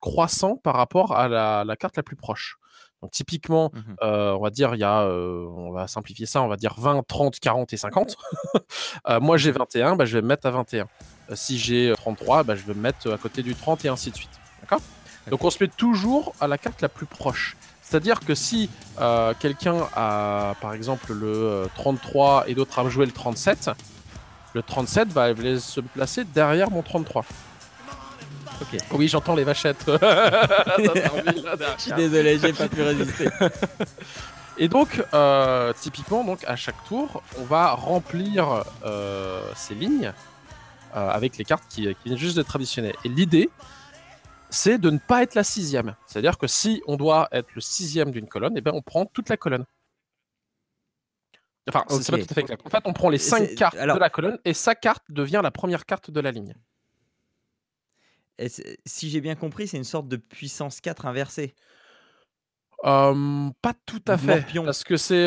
croissant 0.00 0.56
par 0.56 0.74
rapport 0.74 1.12
à 1.12 1.28
la, 1.28 1.76
carte 1.76 1.96
la 1.96 2.02
plus 2.02 2.16
proche. 2.16 2.56
Donc 3.02 3.10
typiquement, 3.10 3.70
mmh 3.74 3.94
on 4.00 4.40
va 4.40 4.50
dire, 4.50 4.74
il 4.74 4.80
y 4.80 4.84
a, 4.84 5.04
on 5.06 5.70
va 5.72 5.86
simplifier 5.86 6.24
ça, 6.24 6.40
on 6.40 6.48
va 6.48 6.56
dire 6.56 6.74
20, 6.78 7.06
30, 7.06 7.38
40 7.38 7.72
et 7.72 7.76
50. 7.76 8.16
moi 9.20 9.36
j'ai 9.36 9.52
21, 9.52 9.96
bah, 9.96 10.06
je 10.06 10.16
vais 10.16 10.22
me 10.22 10.28
mettre 10.28 10.46
à 10.46 10.50
21. 10.50 10.88
si 11.34 11.58
j'ai 11.58 11.92
33, 11.94 12.44
bah, 12.44 12.54
je 12.54 12.62
vais 12.62 12.72
me 12.72 12.80
mettre 12.80 13.12
à 13.12 13.18
côté 13.18 13.42
du 13.42 13.54
30 13.54 13.84
et 13.84 13.88
ainsi 13.88 14.10
de 14.10 14.16
suite. 14.16 14.30
D'accord? 14.62 14.80
Donc 15.30 15.44
on 15.44 15.50
se 15.50 15.62
met 15.62 15.68
toujours 15.68 16.34
à 16.40 16.46
la 16.46 16.58
carte 16.58 16.82
la 16.82 16.88
plus 16.88 17.06
proche. 17.06 17.56
C'est-à-dire 17.82 18.20
que 18.20 18.34
si 18.34 18.70
quelqu'un 19.40 19.86
a 19.94 20.54
par 20.60 20.72
exemple 20.74 21.12
le 21.12 21.68
33 21.74 22.44
et 22.48 22.54
d'autres 22.54 22.78
a 22.78 22.88
joué 22.88 23.06
le 23.06 23.12
37, 23.12 23.70
le 24.54 24.62
37 24.62 25.08
va 25.08 25.34
se 25.58 25.80
placer 25.80 26.24
derrière 26.24 26.70
mon 26.70 26.82
33. 26.82 27.24
Ok. 28.60 28.80
Oui, 28.92 29.08
j'entends 29.08 29.34
les 29.34 29.44
vachettes. 29.44 29.84
Je 29.88 29.92
suis 31.78 31.92
désolé, 31.92 32.38
j'ai 32.38 32.52
pas 32.52 32.68
pu 32.68 32.82
résister. 32.82 33.28
Et 34.56 34.68
donc, 34.68 35.02
euh, 35.12 35.72
typiquement, 35.80 36.24
donc 36.24 36.44
à 36.46 36.56
chaque 36.56 36.82
tour, 36.86 37.22
on 37.38 37.44
va 37.44 37.72
remplir 37.72 38.64
euh, 38.84 39.42
ces 39.56 39.74
lignes 39.74 40.12
euh, 40.94 41.10
avec 41.10 41.36
les 41.38 41.44
cartes 41.44 41.64
qui, 41.68 41.88
viennent 42.04 42.18
juste 42.18 42.36
d'être 42.36 42.48
traditionnelles. 42.48 42.94
Et 43.04 43.08
l'idée, 43.08 43.50
c'est 44.54 44.78
de 44.78 44.90
ne 44.90 44.98
pas 44.98 45.22
être 45.22 45.34
la 45.34 45.44
sixième. 45.44 45.96
C'est-à-dire 46.06 46.38
que 46.38 46.46
si 46.46 46.82
on 46.86 46.96
doit 46.96 47.28
être 47.32 47.54
le 47.54 47.60
sixième 47.60 48.10
d'une 48.10 48.28
colonne, 48.28 48.56
et 48.56 48.58
eh 48.58 48.62
ben 48.62 48.72
on 48.72 48.82
prend 48.82 49.04
toute 49.04 49.28
la 49.28 49.36
colonne. 49.36 49.64
Enfin, 51.68 51.84
c'est 51.88 52.12
pas 52.12 52.18
tout 52.18 52.26
à 52.30 52.34
fait 52.34 52.42
clair. 52.42 52.58
En 52.64 52.70
fait, 52.70 52.82
on 52.84 52.92
prend 52.92 53.08
les 53.08 53.18
5 53.18 53.54
cartes 53.54 53.76
de 53.76 53.98
la 53.98 54.10
colonne 54.10 54.38
et 54.44 54.54
sa 54.54 54.74
carte 54.74 55.04
devient 55.08 55.40
la 55.42 55.50
première 55.50 55.86
carte 55.86 56.10
de 56.10 56.20
la 56.20 56.30
ligne. 56.30 56.54
si 58.86 59.10
j'ai 59.10 59.20
bien 59.20 59.34
compris, 59.34 59.66
c'est 59.66 59.76
une 59.76 59.84
sorte 59.84 60.08
de 60.08 60.16
puissance 60.16 60.80
4 60.80 61.06
inversée. 61.06 61.54
Pas 62.84 63.72
tout 63.86 64.02
à 64.06 64.18
fait, 64.18 64.44
parce 64.64 64.84
que 64.84 64.96
c'est 64.96 65.24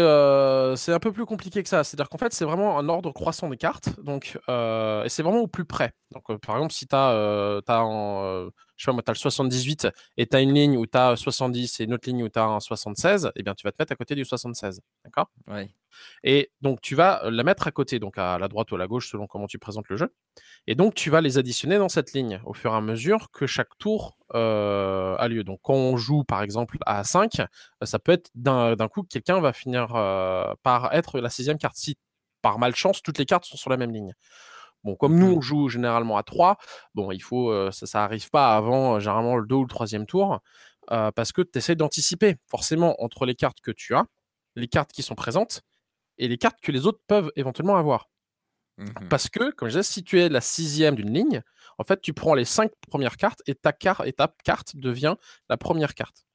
c'est 0.77 0.93
un 0.93 0.99
peu 0.99 1.11
plus 1.11 1.25
compliqué 1.25 1.63
que 1.63 1.69
ça. 1.69 1.83
C'est-à-dire 1.83 2.09
qu'en 2.09 2.17
fait, 2.17 2.31
c'est 2.33 2.45
vraiment 2.45 2.77
un 2.77 2.87
ordre 2.87 3.11
croissant 3.11 3.49
des 3.49 3.57
cartes, 3.57 3.99
donc 4.01 4.37
et 4.47 5.09
c'est 5.09 5.23
vraiment 5.23 5.41
au 5.41 5.47
plus 5.47 5.65
près. 5.65 5.91
Donc, 6.11 6.23
par 6.41 6.55
exemple, 6.57 6.73
si 6.73 6.87
tu 6.87 6.95
as, 6.95 7.09
as, 7.09 8.47
je 8.75 8.83
sais 8.83 8.85
pas 8.85 8.93
moi, 8.93 9.01
tu 9.03 9.09
as 9.09 9.13
le 9.13 9.17
78 9.17 9.87
et 10.17 10.27
tu 10.27 10.35
as 10.35 10.41
une 10.41 10.53
ligne 10.53 10.77
où 10.77 10.85
tu 10.85 10.97
as 10.97 11.15
70 11.15 11.79
et 11.79 11.83
une 11.85 11.93
autre 11.93 12.07
ligne 12.07 12.23
où 12.23 12.29
tu 12.29 12.39
as 12.39 12.45
un 12.45 12.59
76, 12.59 13.31
eh 13.35 13.43
bien, 13.43 13.55
tu 13.55 13.63
vas 13.65 13.71
te 13.71 13.81
mettre 13.81 13.91
à 13.91 13.95
côté 13.95 14.13
du 14.15 14.23
76. 14.23 14.79
D'accord? 15.03 15.31
Ouais. 15.47 15.69
Et 16.23 16.51
donc, 16.61 16.81
tu 16.81 16.95
vas 16.95 17.29
la 17.29 17.43
mettre 17.43 17.67
à 17.67 17.71
côté, 17.71 17.99
donc 17.99 18.17
à 18.17 18.37
la 18.37 18.47
droite 18.47 18.71
ou 18.71 18.75
à 18.75 18.77
la 18.77 18.87
gauche, 18.87 19.11
selon 19.11 19.27
comment 19.27 19.47
tu 19.47 19.59
présentes 19.59 19.87
le 19.89 19.97
jeu. 19.97 20.13
Et 20.67 20.75
donc, 20.75 20.95
tu 20.95 21.09
vas 21.09 21.21
les 21.21 21.37
additionner 21.37 21.77
dans 21.77 21.89
cette 21.89 22.13
ligne 22.13 22.41
au 22.45 22.53
fur 22.53 22.73
et 22.73 22.75
à 22.75 22.81
mesure 22.81 23.31
que 23.31 23.47
chaque 23.47 23.77
tour 23.77 24.17
euh, 24.35 25.15
a 25.17 25.27
lieu. 25.27 25.43
Donc, 25.43 25.59
quand 25.63 25.73
on 25.73 25.95
joue, 25.95 26.23
par 26.23 26.41
exemple, 26.41 26.77
à 26.85 27.03
5, 27.03 27.39
euh, 27.39 27.45
ça 27.83 27.99
peut 27.99 28.11
être 28.11 28.29
d'un 28.35 28.75
coup 28.89 29.03
que 29.03 29.07
quelqu'un 29.07 29.39
va 29.39 29.53
finir 29.53 29.95
euh, 29.95 30.53
par 30.63 30.93
être 30.93 31.19
la 31.19 31.29
sixième 31.29 31.57
carte. 31.57 31.77
Si, 31.77 31.97
par 32.41 32.59
malchance, 32.59 33.01
toutes 33.01 33.17
les 33.17 33.25
cartes 33.25 33.45
sont 33.45 33.57
sur 33.57 33.69
la 33.69 33.77
même 33.77 33.91
ligne. 33.91 34.13
Bon, 34.83 34.95
comme 34.95 35.17
nous, 35.17 35.35
mmh. 35.35 35.37
on 35.37 35.41
joue 35.41 35.69
généralement 35.69 36.17
à 36.17 36.23
3, 36.23 36.57
bon, 36.95 37.11
il 37.11 37.21
faut, 37.21 37.71
ça, 37.71 37.99
n'arrive 37.99 38.29
pas 38.29 38.55
avant 38.55 38.99
généralement 38.99 39.37
le 39.37 39.45
2 39.45 39.55
ou 39.55 39.63
le 39.63 39.69
troisième 39.69 40.05
tour, 40.05 40.39
parce 40.87 41.31
que 41.31 41.41
tu 41.41 41.57
essaies 41.57 41.75
d'anticiper 41.75 42.37
forcément 42.47 42.95
entre 43.03 43.25
les 43.25 43.35
cartes 43.35 43.59
que 43.59 43.71
tu 43.71 43.95
as, 43.95 44.05
les 44.55 44.67
cartes 44.67 44.91
qui 44.91 45.01
sont 45.01 45.15
présentes, 45.15 45.63
et 46.17 46.27
les 46.27 46.38
cartes 46.38 46.59
que 46.62 46.71
les 46.71 46.86
autres 46.86 47.01
peuvent 47.07 47.31
éventuellement 47.36 47.77
avoir. 47.77 48.09
Mmh 48.77 48.86
parce 49.09 49.27
que, 49.27 49.51
comme 49.51 49.69
je 49.69 49.79
disais, 49.79 49.91
si 49.91 50.03
tu 50.03 50.19
es 50.19 50.29
la 50.29 50.41
sixième 50.41 50.95
d'une 50.95 51.12
ligne, 51.12 51.41
en 51.79 51.83
fait, 51.83 52.00
tu 52.01 52.13
prends 52.13 52.36
les 52.36 52.45
cinq 52.45 52.71
premières 52.88 53.17
cartes 53.17 53.41
et 53.47 53.55
ta, 53.55 53.74
carte, 53.74 54.05
et 54.05 54.13
ta 54.13 54.33
carte 54.43 54.75
devient 54.75 55.15
la 55.50 55.57
première 55.57 55.95
carte. 55.95 56.25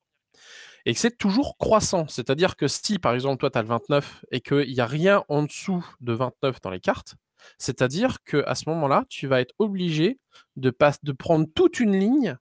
Et 0.85 0.95
c'est 0.95 1.17
toujours 1.17 1.57
croissant. 1.59 2.09
C'est-à-dire 2.09 2.57
que 2.57 2.67
si, 2.67 2.99
par 2.99 3.15
exemple, 3.15 3.39
toi, 3.39 3.51
tu 3.51 3.59
as 3.59 3.63
le 3.63 3.69
29 3.69 4.25
et 4.33 4.41
qu'il 4.41 4.73
n'y 4.73 4.81
a 4.81 4.87
rien 4.87 5.25
en 5.29 5.45
dessous 5.45 5.85
de 6.01 6.13
29 6.13 6.61
dans 6.61 6.71
les 6.71 6.81
cartes, 6.81 7.15
c'est-à-dire 7.59 8.23
qu'à 8.25 8.55
ce 8.55 8.69
moment-là, 8.71 9.05
tu 9.09 9.27
vas 9.27 9.41
être 9.41 9.55
obligé 9.59 10.19
de, 10.57 10.75
de 11.03 11.13
prendre 11.13 11.47
toute 11.55 11.81
une 11.81 11.97
ligne 11.99 12.37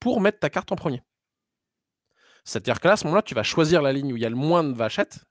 pour 0.00 0.20
mettre 0.20 0.38
ta 0.38 0.50
carte 0.50 0.70
en 0.70 0.76
premier. 0.76 1.02
C'est-à-dire 2.44 2.80
que 2.80 2.88
là, 2.88 2.94
à 2.94 2.96
ce 2.96 3.04
moment-là, 3.04 3.22
tu 3.22 3.34
vas 3.34 3.42
choisir 3.42 3.82
la 3.82 3.92
ligne 3.92 4.12
où 4.12 4.16
il 4.16 4.22
y 4.22 4.26
a 4.26 4.30
le 4.30 4.36
moins 4.36 4.64
de 4.64 4.72
vachettes 4.72 5.24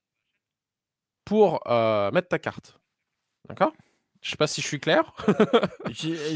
pour 1.27 1.61
euh, 1.67 2.09
mettre 2.11 2.29
ta 2.29 2.39
carte. 2.39 2.79
D'accord? 3.49 3.73
Je 4.21 4.29
sais 4.29 4.37
pas 4.37 4.47
si 4.47 4.61
je 4.61 4.67
suis 4.67 4.79
clair. 4.79 5.13
J'ai 5.91 6.35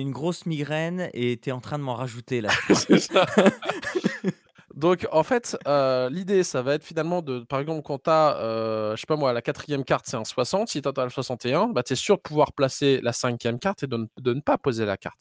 une 0.00 0.12
grosse 0.12 0.44
migraine 0.44 1.08
et 1.14 1.38
tu 1.38 1.48
es 1.48 1.52
en 1.52 1.60
train 1.60 1.78
de 1.78 1.84
m'en 1.84 1.94
rajouter 1.94 2.42
là. 2.42 2.50
Donc, 4.74 5.08
en 5.10 5.22
fait, 5.22 5.56
euh, 5.66 6.10
l'idée, 6.10 6.44
ça 6.44 6.60
va 6.60 6.74
être 6.74 6.84
finalement 6.84 7.22
de, 7.22 7.40
par 7.40 7.60
exemple, 7.60 7.80
quand 7.82 8.02
tu 8.02 8.10
as, 8.10 8.36
euh, 8.36 8.94
je 8.94 9.00
sais 9.00 9.06
pas 9.06 9.16
moi, 9.16 9.32
la 9.32 9.40
quatrième 9.40 9.84
carte, 9.84 10.04
c'est 10.06 10.16
un 10.16 10.24
60. 10.24 10.68
Si 10.68 10.82
tu 10.82 10.88
as 10.88 11.04
le 11.04 11.10
61, 11.10 11.68
bah, 11.68 11.82
tu 11.82 11.94
es 11.94 11.96
sûr 11.96 12.16
de 12.16 12.22
pouvoir 12.22 12.52
placer 12.52 13.00
la 13.02 13.14
cinquième 13.14 13.58
carte 13.58 13.84
et 13.84 13.86
de, 13.86 13.96
ne 13.96 14.40
pas 14.40 14.58
poser 14.58 14.84
la 14.84 14.98
carte. 14.98 15.20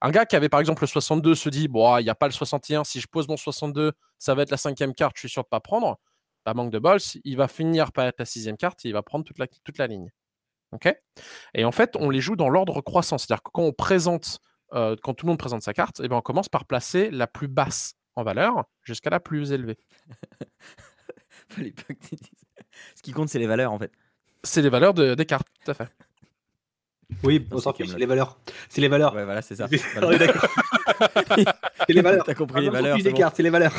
Un 0.00 0.12
gars 0.12 0.26
qui 0.26 0.36
avait, 0.36 0.48
par 0.48 0.60
exemple, 0.60 0.84
le 0.84 0.86
62 0.86 1.34
se 1.34 1.48
dit, 1.48 1.66
bon, 1.66 1.98
il 1.98 2.04
n'y 2.04 2.10
a 2.10 2.14
pas 2.14 2.26
le 2.26 2.32
61. 2.32 2.84
Si 2.84 3.00
je 3.00 3.08
pose 3.08 3.26
mon 3.26 3.36
62, 3.36 3.92
ça 4.18 4.34
va 4.34 4.42
être 4.42 4.50
la 4.50 4.56
cinquième 4.56 4.94
carte, 4.94 5.14
je 5.16 5.20
suis 5.20 5.28
sûr 5.28 5.42
de 5.42 5.48
pas 5.48 5.60
prendre. 5.60 5.98
Bah, 6.46 6.54
manque 6.54 6.70
de 6.70 6.78
bol, 6.78 6.98
il 7.24 7.36
va 7.36 7.48
finir 7.48 7.92
par 7.92 8.06
être 8.06 8.18
la 8.18 8.24
sixième 8.24 8.56
carte 8.56 8.84
et 8.84 8.88
il 8.88 8.92
va 8.92 9.02
prendre 9.02 9.24
toute 9.24 9.38
la, 9.38 9.46
toute 9.46 9.78
la 9.78 9.86
ligne. 9.86 10.10
OK? 10.72 10.92
Et 11.54 11.64
en 11.64 11.72
fait, 11.72 11.96
on 11.96 12.10
les 12.10 12.20
joue 12.20 12.36
dans 12.36 12.48
l'ordre 12.48 12.80
croissant. 12.80 13.18
C'est-à-dire 13.18 13.42
que 13.42 13.50
quand 13.52 13.62
on 13.62 13.72
présente, 13.72 14.38
euh, 14.72 14.96
quand 15.02 15.14
tout 15.14 15.26
le 15.26 15.30
monde 15.30 15.38
présente 15.38 15.62
sa 15.62 15.72
carte, 15.72 16.00
et 16.00 16.04
eh 16.04 16.08
ben, 16.08 16.16
on 16.16 16.22
commence 16.22 16.48
par 16.48 16.64
placer 16.64 17.10
la 17.10 17.26
plus 17.26 17.48
basse 17.48 17.94
en 18.14 18.22
valeur 18.22 18.64
jusqu'à 18.82 19.10
la 19.10 19.20
plus 19.20 19.52
élevée. 19.52 19.78
Ce 22.96 23.02
qui 23.02 23.12
compte, 23.12 23.28
c'est 23.28 23.38
les 23.38 23.46
valeurs 23.46 23.72
en 23.72 23.78
fait. 23.78 23.92
C'est 24.44 24.62
les 24.62 24.70
valeurs 24.70 24.94
de, 24.94 25.14
des 25.14 25.26
cartes, 25.26 25.48
tout 25.64 25.70
à 25.70 25.74
fait. 25.74 25.88
Oui, 27.24 27.46
on 27.50 27.58
s'en 27.58 27.72
fiche, 27.72 27.88
c'est 27.88 27.98
les 27.98 28.06
valeurs. 28.06 28.38
C'est 28.68 28.80
les 28.80 28.86
valeurs. 28.88 29.14
Ouais, 29.14 29.24
voilà, 29.24 29.42
c'est 29.42 29.56
ça. 29.56 29.66
c'est 29.68 29.80
les 31.88 32.02
valeurs. 32.02 32.24
T'as 32.24 32.34
compris 32.34 32.62
les 32.62 32.70
valeurs. 32.70 32.96
C'est 33.02 33.12
cartes, 33.12 33.34
c'est 33.36 33.42
les 33.42 33.50
valeurs. 33.50 33.74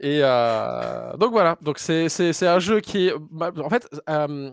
Et 0.00 0.20
euh, 0.22 1.16
donc 1.16 1.32
voilà, 1.32 1.56
donc 1.60 1.78
c'est 1.78 2.46
un 2.46 2.58
jeu 2.58 2.80
qui 2.80 3.08
est. 3.08 3.12
En 3.40 3.68
fait, 3.68 3.88
euh, 4.08 4.50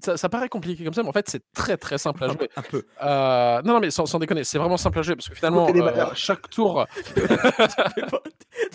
ça, 0.00 0.28
paraît 0.28 0.48
compliqué 0.48 0.84
comme 0.84 0.94
ça, 0.94 1.02
mais 1.02 1.08
en 1.08 1.12
fait, 1.12 1.28
c'est 1.28 1.42
très 1.52 1.76
très 1.76 1.98
simple 1.98 2.24
à 2.24 2.28
jouer. 2.28 2.48
Un 2.56 2.62
peu. 2.62 2.86
Euh, 3.02 3.62
non, 3.62 3.74
non, 3.74 3.80
mais 3.80 3.90
sans, 3.90 4.06
sans 4.06 4.18
déconner, 4.18 4.44
c'est 4.44 4.58
vraiment 4.58 4.76
simple 4.76 4.98
à 4.98 5.02
jouer 5.02 5.16
parce 5.16 5.28
que 5.28 5.34
finalement, 5.34 5.68
euh, 5.68 6.06
chaque 6.14 6.48
tour. 6.50 6.86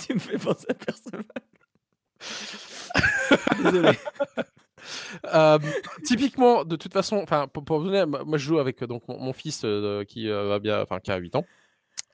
tu, 0.05 0.13
me 0.13 0.19
fais 0.19 0.37
penser 0.37 0.67
à 0.69 0.73
Perceval. 0.73 1.23
Désolé. 3.63 3.91
Euh, 5.33 5.57
typiquement, 6.05 6.63
de 6.63 6.75
toute 6.75 6.93
façon, 6.93 7.17
enfin, 7.17 7.47
pour, 7.47 7.65
pour, 7.65 7.79
vous 7.79 7.85
donner, 7.85 8.05
moi 8.05 8.37
je 8.37 8.45
joue 8.45 8.59
avec 8.59 8.83
donc 8.83 9.01
mon, 9.07 9.17
mon 9.17 9.33
fils 9.33 9.65
qui 10.07 10.29
va 10.29 10.59
bien, 10.59 10.83
enfin, 10.83 10.99
qui 10.99 11.11
a 11.11 11.17
8 11.17 11.35
ans. 11.37 11.45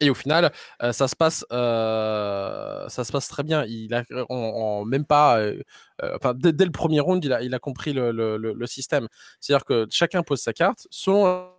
Et 0.01 0.09
au 0.09 0.15
final, 0.15 0.51
euh, 0.81 0.91
ça 0.91 1.07
se 1.07 1.15
passe, 1.15 1.45
euh, 1.53 2.89
ça 2.89 3.03
se 3.03 3.11
passe 3.11 3.27
très 3.27 3.43
bien. 3.43 3.63
Il 3.65 3.93
a, 3.93 4.03
en, 4.29 4.83
même 4.83 5.05
pas, 5.05 5.39
euh, 5.39 5.61
enfin, 6.15 6.33
dès, 6.35 6.65
le 6.65 6.71
premier 6.71 6.99
round, 6.99 7.23
il 7.23 7.31
a, 7.31 7.41
il 7.43 7.53
a 7.53 7.59
compris 7.59 7.93
le, 7.93 8.11
le, 8.11 8.37
le 8.37 8.67
système. 8.67 9.07
C'est-à-dire 9.39 9.63
que 9.63 9.87
chacun 9.91 10.23
pose 10.23 10.41
sa 10.41 10.53
carte, 10.53 10.87
selon 10.89 11.51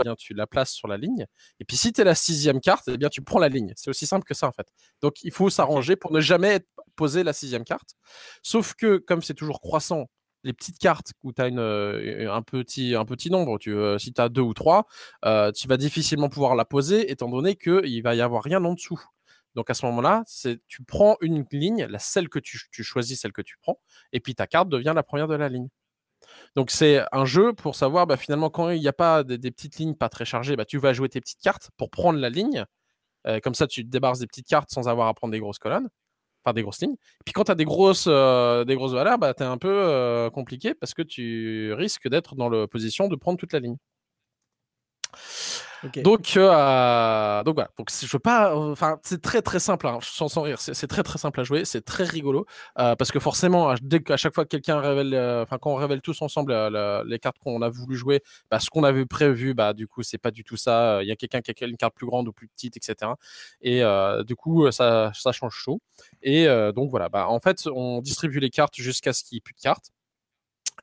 eh 0.00 0.02
bien, 0.02 0.16
tu 0.16 0.34
la 0.34 0.46
places 0.46 0.72
sur 0.72 0.88
la 0.88 0.96
ligne. 0.96 1.26
Et 1.60 1.64
puis 1.64 1.76
si 1.76 1.92
tu 1.92 2.00
es 2.00 2.04
la 2.04 2.14
sixième 2.14 2.60
carte, 2.60 2.88
eh 2.88 2.96
bien, 2.96 3.08
tu 3.08 3.22
prends 3.22 3.38
la 3.38 3.48
ligne. 3.48 3.72
C'est 3.76 3.90
aussi 3.90 4.06
simple 4.06 4.24
que 4.24 4.34
ça, 4.34 4.48
en 4.48 4.52
fait. 4.52 4.66
Donc, 5.00 5.22
il 5.22 5.32
faut 5.32 5.50
s'arranger 5.50 5.96
pour 5.96 6.12
ne 6.12 6.20
jamais 6.20 6.60
poser 6.96 7.22
la 7.22 7.32
sixième 7.32 7.64
carte. 7.64 7.94
Sauf 8.42 8.74
que, 8.74 8.98
comme 8.98 9.22
c'est 9.22 9.34
toujours 9.34 9.60
croissant, 9.60 10.06
les 10.44 10.52
petites 10.52 10.78
cartes 10.78 11.12
où 11.22 11.32
tu 11.32 11.42
as 11.42 11.48
une, 11.48 11.58
un, 11.58 12.42
petit, 12.42 13.30
nombre, 13.30 13.58
tu, 13.58 13.74
si 13.98 14.12
tu 14.12 14.20
as 14.20 14.28
deux 14.28 14.40
ou 14.40 14.54
trois, 14.54 14.86
tu 15.22 15.68
vas 15.68 15.76
difficilement 15.76 16.28
pouvoir 16.28 16.54
la 16.54 16.64
poser 16.64 17.10
étant 17.10 17.28
donné 17.28 17.56
qu'il 17.56 18.02
va 18.02 18.14
y 18.14 18.20
avoir 18.20 18.42
rien 18.42 18.64
en 18.64 18.74
dessous. 18.74 19.00
Donc 19.54 19.68
à 19.70 19.74
ce 19.74 19.84
moment-là, 19.86 20.24
tu 20.68 20.82
prends 20.84 21.16
une 21.20 21.44
ligne, 21.52 21.86
la 21.86 21.98
celle 21.98 22.28
que 22.28 22.38
tu, 22.38 22.58
choisis, 22.82 23.20
celle 23.20 23.32
que 23.32 23.42
tu 23.42 23.56
prends, 23.60 23.80
et 24.12 24.20
puis 24.20 24.34
ta 24.34 24.46
carte 24.46 24.68
devient 24.68 24.92
la 24.94 25.02
première 25.02 25.28
de 25.28 25.34
la 25.34 25.48
ligne. 25.48 25.68
Donc 26.54 26.70
c'est 26.70 27.02
un 27.12 27.24
jeu 27.24 27.52
pour 27.52 27.74
savoir 27.74 28.06
bah, 28.06 28.16
finalement 28.16 28.50
quand 28.50 28.70
il 28.70 28.80
n'y 28.80 28.88
a 28.88 28.92
pas 28.92 29.24
des, 29.24 29.38
petites 29.50 29.78
lignes 29.78 29.94
pas 29.94 30.08
très 30.08 30.24
chargées, 30.24 30.56
bah, 30.56 30.64
tu 30.64 30.78
vas 30.78 30.92
jouer 30.92 31.08
tes 31.08 31.20
petites 31.20 31.40
cartes 31.40 31.70
pour 31.76 31.90
prendre 31.90 32.18
la 32.18 32.30
ligne. 32.30 32.64
comme 33.42 33.54
ça, 33.54 33.66
tu 33.66 33.84
te 33.84 33.90
débarrasses 33.90 34.20
des 34.20 34.26
petites 34.26 34.46
cartes 34.48 34.70
sans 34.70 34.88
avoir 34.88 35.08
à 35.08 35.14
prendre 35.14 35.32
des 35.32 35.40
grosses 35.40 35.58
colonnes 35.58 35.88
enfin 36.44 36.54
des 36.54 36.62
grosses 36.62 36.80
lignes. 36.80 36.96
Puis 37.24 37.32
quand 37.32 37.44
tu 37.44 37.52
as 37.52 37.54
des 37.54 37.64
grosses, 37.64 38.06
euh, 38.08 38.64
des 38.64 38.74
grosses 38.74 38.92
valeurs, 38.92 39.18
bah, 39.18 39.34
tu 39.34 39.42
es 39.42 39.46
un 39.46 39.58
peu 39.58 39.68
euh, 39.70 40.30
compliqué 40.30 40.74
parce 40.74 40.94
que 40.94 41.02
tu 41.02 41.72
risques 41.74 42.08
d'être 42.08 42.34
dans 42.34 42.48
la 42.48 42.66
position 42.66 43.08
de 43.08 43.16
prendre 43.16 43.38
toute 43.38 43.52
la 43.52 43.60
ligne. 43.60 43.76
Donc, 46.02 46.36
euh, 46.36 47.42
donc 47.42 47.54
voilà. 47.54 47.70
Donc 47.78 47.88
je 47.90 48.06
veux 48.06 48.18
pas. 48.18 48.54
Enfin, 48.56 48.98
c'est 49.02 49.20
très 49.20 49.42
très 49.42 49.58
simple. 49.58 49.86
Hein, 49.86 49.98
rire, 50.36 50.60
c'est 50.60 50.86
très 50.86 51.02
très 51.02 51.18
simple 51.18 51.40
à 51.40 51.44
jouer. 51.44 51.64
C'est 51.64 51.82
très 51.82 52.04
rigolo 52.04 52.46
euh, 52.78 52.94
parce 52.96 53.10
que 53.10 53.18
forcément, 53.18 53.74
dès 53.82 54.00
chaque 54.16 54.34
fois 54.34 54.44
que 54.44 54.50
quelqu'un 54.50 54.80
révèle, 54.80 55.14
euh, 55.14 55.42
enfin 55.42 55.58
quand 55.58 55.72
on 55.72 55.76
révèle 55.76 56.02
tous 56.02 56.20
ensemble 56.22 56.52
les 57.06 57.18
cartes 57.18 57.38
qu'on 57.38 57.62
a 57.62 57.68
voulu 57.68 57.96
jouer, 57.96 58.22
bah, 58.50 58.60
ce 58.60 58.70
qu'on 58.70 58.84
avait 58.84 59.06
prévu, 59.06 59.54
bah 59.54 59.72
du 59.72 59.86
coup 59.86 60.02
c'est 60.02 60.18
pas 60.18 60.30
du 60.30 60.44
tout 60.44 60.56
ça. 60.56 61.02
Il 61.02 61.08
y 61.08 61.12
a 61.12 61.16
quelqu'un 61.16 61.40
qui 61.40 61.50
a 61.64 61.66
une 61.66 61.76
carte 61.76 61.94
plus 61.94 62.06
grande 62.06 62.28
ou 62.28 62.32
plus 62.32 62.48
petite, 62.48 62.76
etc. 62.76 63.12
Et 63.62 63.82
du 64.26 64.36
coup 64.36 64.70
ça, 64.70 65.12
ça 65.14 65.32
change 65.32 65.54
chaud. 65.54 65.80
Et 66.22 66.46
donc 66.74 66.90
voilà. 66.90 67.08
Bah 67.08 67.26
en 67.28 67.40
fait, 67.40 67.66
on 67.74 68.00
distribue 68.00 68.40
les 68.40 68.50
cartes 68.50 68.76
jusqu'à 68.76 69.12
ce 69.12 69.24
qu'il 69.24 69.36
n'y 69.36 69.38
ait 69.38 69.40
plus 69.40 69.54
de 69.54 69.60
cartes. 69.60 69.90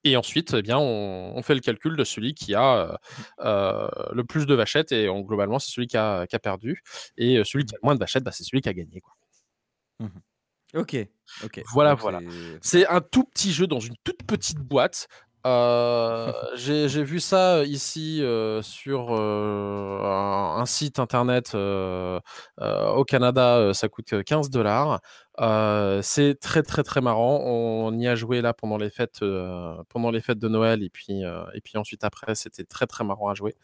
Et 0.04 0.18
ensuite, 0.18 0.54
eh 0.54 0.62
bien, 0.62 0.78
on, 0.78 1.42
fait 1.44 1.56
le 1.56 1.62
calcul 1.62 1.96
de 1.96 2.04
celui 2.04 2.34
qui 2.34 2.56
a 2.56 3.00
euh, 3.40 3.88
le 4.12 4.24
plus 4.24 4.46
de 4.46 4.54
vachettes. 4.54 4.92
Et 4.92 5.08
globalement, 5.08 5.60
c'est 5.60 5.72
celui 5.72 5.88
qui 5.88 5.98
a, 5.98 6.26
perdu. 6.42 6.82
Et 7.18 7.44
celui 7.44 7.66
qui 7.66 7.76
a 7.76 7.78
le 7.82 7.86
moins 7.86 7.96
de 7.96 8.00
vachettes, 8.00 8.24
bah, 8.24 8.32
c'est 8.32 8.44
celui 8.44 8.62
qui 8.62 8.70
a 8.70 8.74
gagné. 8.74 9.02
Quoi. 9.02 9.14
Mmh 10.00 10.20
ok. 10.76 11.08
ok. 11.44 11.64
Voilà, 11.74 11.96
voilà. 11.96 12.20
C'est 12.62 12.86
un 12.88 13.02
tout 13.02 13.24
petit 13.24 13.52
jeu 13.52 13.68
dans 13.68 13.80
une 13.80 13.96
toute 14.04 14.24
petite 14.24 14.60
boîte. 14.60 15.08
Euh, 15.46 16.34
j'ai 16.56 17.04
vu 17.04 17.20
ça 17.20 17.64
ici 17.64 18.22
sur 18.62 19.12
un, 19.12 20.66
site 20.66 21.00
internet 21.00 21.56
au 21.56 23.04
Canada, 23.06 23.74
ça 23.74 23.88
coûte 23.88 24.24
15 24.24 24.50
dollars 24.50 25.00
c'est 25.40 26.40
très 26.40 26.64
très 26.64 26.84
très 26.84 27.02
marrant. 27.02 27.42
On 27.44 27.98
y 27.98 28.08
a 28.08 28.16
joué 28.16 28.42
là 28.42 28.54
pendant 28.54 28.78
les 28.78 28.90
fêtes, 28.90 29.20
pendant 29.90 30.12
les 30.12 30.22
fêtes 30.22 30.40
de 30.40 30.48
Noël 30.48 30.84
et 30.84 30.90
puis 30.90 31.22
et 31.54 31.62
puis 31.62 31.78
ensuite 31.78 32.04
après 32.04 32.36
c'était 32.36 32.64
très 32.64 32.88
très 32.88 33.04
marrant 33.04 33.30
à 33.30 33.36
jouer. 33.36 33.56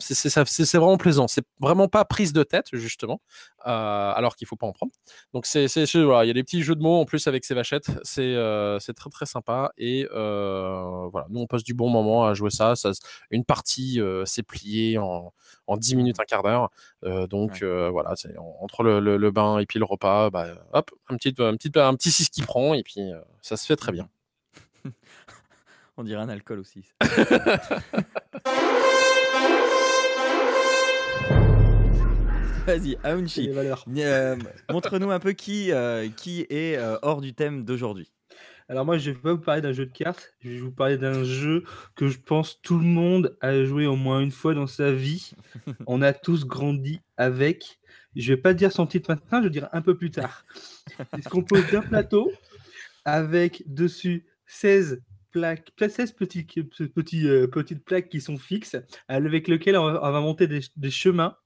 c'est 0.00 0.76
vraiment 0.78 0.96
plaisant. 0.96 1.28
C'est 1.28 1.44
vraiment 1.60 1.88
pas 1.88 2.04
prise 2.04 2.32
de 2.32 2.42
tête 2.42 2.66
justement, 2.72 3.20
alors 3.64 4.36
qu'il 4.36 4.46
faut 4.48 4.56
pas 4.56 4.66
en 4.66 4.72
prendre. 4.72 4.92
Donc 5.34 5.46
c'est 5.46 5.66
voilà, 6.02 6.24
il 6.24 6.28
y 6.28 6.30
a 6.30 6.34
des 6.34 6.42
petits 6.42 6.62
jeux 6.62 6.74
de 6.74 6.82
mots 6.82 7.00
en 7.00 7.04
plus 7.04 7.26
avec 7.28 7.44
ces 7.44 7.54
vachettes. 7.54 7.90
C'est 8.02 8.34
c'est 8.80 8.94
très 8.94 9.10
très 9.10 9.26
sympa 9.26 9.72
et 9.78 10.08
voilà, 10.10 11.26
nous 11.30 11.40
on 11.40 11.46
passe 11.46 11.62
du 11.64 11.74
bon 11.74 11.90
moment 11.90 12.26
à 12.26 12.34
jouer 12.34 12.50
ça. 12.50 12.74
ça 12.76 12.90
une 13.30 13.44
partie 13.44 14.00
s'est 14.24 14.42
pliée 14.42 14.98
en 14.98 15.32
en 15.70 15.76
10 15.76 15.96
minutes, 15.96 16.20
un 16.20 16.24
quart 16.24 16.42
d'heure. 16.42 16.70
donc 17.28 17.62
voilà, 17.62 18.16
c'est 18.16 18.36
entre 18.60 18.82
le, 18.82 19.00
le, 19.16 19.30
bain 19.30 19.58
et 19.58 19.66
puis 19.66 19.78
le 19.78 19.84
repas. 19.84 20.30
Bah, 20.30 20.48
hop, 20.72 20.90
un 21.08 21.16
petit, 21.16 21.34
un 21.38 21.56
petit, 21.56 21.70
un 21.76 21.94
petit 21.94 22.10
6 22.10 22.28
qui 22.30 22.42
prend, 22.42 22.74
et 22.74 22.82
puis 22.82 23.00
euh, 23.00 23.20
ça 23.42 23.56
se 23.56 23.66
fait 23.66 23.76
très 23.76 23.92
bien. 23.92 24.08
On 25.96 26.04
dirait 26.04 26.22
un 26.22 26.28
alcool 26.28 26.58
aussi. 26.60 26.84
Vas-y, 32.66 32.98
Aounchi, 33.02 33.50
euh, 33.50 34.36
montre-nous 34.70 35.10
un 35.10 35.18
peu 35.18 35.32
qui, 35.32 35.72
euh, 35.72 36.08
qui 36.08 36.46
est 36.50 36.78
hors 37.02 37.20
du 37.20 37.34
thème 37.34 37.64
d'aujourd'hui. 37.64 38.12
Alors 38.70 38.86
moi, 38.86 38.98
je 38.98 39.10
vais 39.10 39.18
pas 39.18 39.32
vous 39.32 39.40
parler 39.40 39.60
d'un 39.60 39.72
jeu 39.72 39.84
de 39.84 39.92
cartes, 39.92 40.32
je 40.38 40.50
vais 40.50 40.58
vous 40.58 40.70
parler 40.70 40.96
d'un 40.96 41.24
jeu 41.24 41.64
que 41.96 42.06
je 42.06 42.20
pense 42.20 42.62
tout 42.62 42.78
le 42.78 42.84
monde 42.84 43.36
a 43.40 43.64
joué 43.64 43.86
au 43.86 43.96
moins 43.96 44.20
une 44.20 44.30
fois 44.30 44.54
dans 44.54 44.68
sa 44.68 44.92
vie. 44.92 45.32
On 45.88 46.02
a 46.02 46.12
tous 46.12 46.46
grandi 46.46 47.00
avec. 47.16 47.80
Je 48.14 48.32
vais 48.32 48.40
pas 48.40 48.54
dire 48.54 48.70
son 48.70 48.86
titre 48.86 49.10
maintenant, 49.10 49.40
je 49.40 49.46
vais 49.46 49.50
dire 49.50 49.68
un 49.72 49.82
peu 49.82 49.96
plus 49.96 50.12
tard. 50.12 50.44
Il 51.16 51.24
se 51.24 51.28
compose 51.28 51.68
d'un 51.72 51.80
plateau 51.80 52.30
avec 53.04 53.64
dessus 53.66 54.24
16 54.46 55.02
plaques, 55.32 55.72
16 55.76 56.12
petits, 56.12 56.44
petits, 56.44 57.28
euh, 57.28 57.48
petites 57.48 57.84
plaques 57.84 58.08
qui 58.08 58.20
sont 58.20 58.38
fixes, 58.38 58.76
avec 59.08 59.48
lesquelles 59.48 59.78
on 59.78 59.90
va, 59.92 60.20
monter 60.20 60.46
des, 60.46 60.90
chemins. 60.90 61.36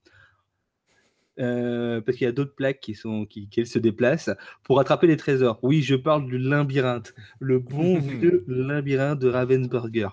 Euh, 1.40 2.00
parce 2.00 2.16
qu'il 2.16 2.26
y 2.26 2.28
a 2.28 2.32
d'autres 2.32 2.54
plaques 2.54 2.78
qui 2.78 2.94
sont 2.94 3.26
qui, 3.26 3.48
se 3.66 3.78
déplacent 3.80 4.30
pour 4.62 4.78
attraper 4.78 5.08
les 5.08 5.16
trésors. 5.16 5.58
Oui, 5.62 5.82
je 5.82 5.96
parle 5.96 6.26
du 6.26 6.38
labyrinthe, 6.38 7.12
le 7.40 7.58
bon 7.58 7.98
vieux 7.98 8.44
labyrinthe 8.46 9.18
de 9.18 9.28
Ravensburger. 9.28 10.08